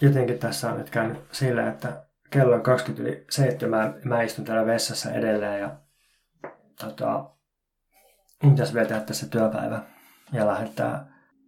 [0.00, 4.66] jotenkin tässä on nyt käynyt sillä, että kello on 20 yli 7, mä istun täällä
[4.66, 5.76] vessassa edelleen ja
[6.80, 7.30] tota,
[8.40, 9.82] pitäisi tehdä tässä työpäivä
[10.32, 11.06] ja lähettää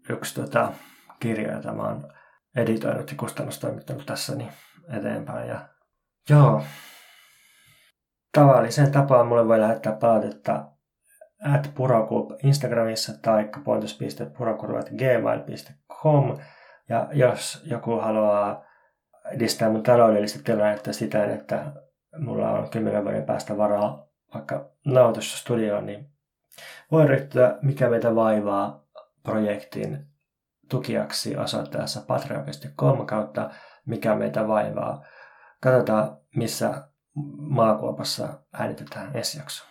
[0.08, 0.72] yksi tota,
[1.20, 2.12] kirja, jota mä oon
[2.56, 4.52] editoinut ja kustannustoimittanut tässä niin
[4.96, 5.48] eteenpäin.
[5.48, 5.68] Ja,
[6.30, 6.64] joo,
[8.32, 10.77] tavalliseen tapaan mulle voi lähettää palautetta
[11.44, 16.38] at purokub Instagramissa tai pointos.purokub.gmail.com
[16.88, 18.64] ja jos joku haluaa
[19.32, 21.72] edistää mun taloudellista tilannetta sitä, että
[22.18, 26.10] mulla on kymmenen vuoden päästä varaa vaikka nautussa studioon, niin
[26.90, 28.84] voi ryhtyä Mikä meitä vaivaa
[29.22, 30.06] projektin
[30.68, 33.50] tukijaksi osoitteessa patreon.com kautta
[33.86, 35.04] Mikä meitä vaivaa.
[35.60, 36.88] Katsotaan, missä
[37.36, 39.64] maakuopassa äänitetään ensi jakso.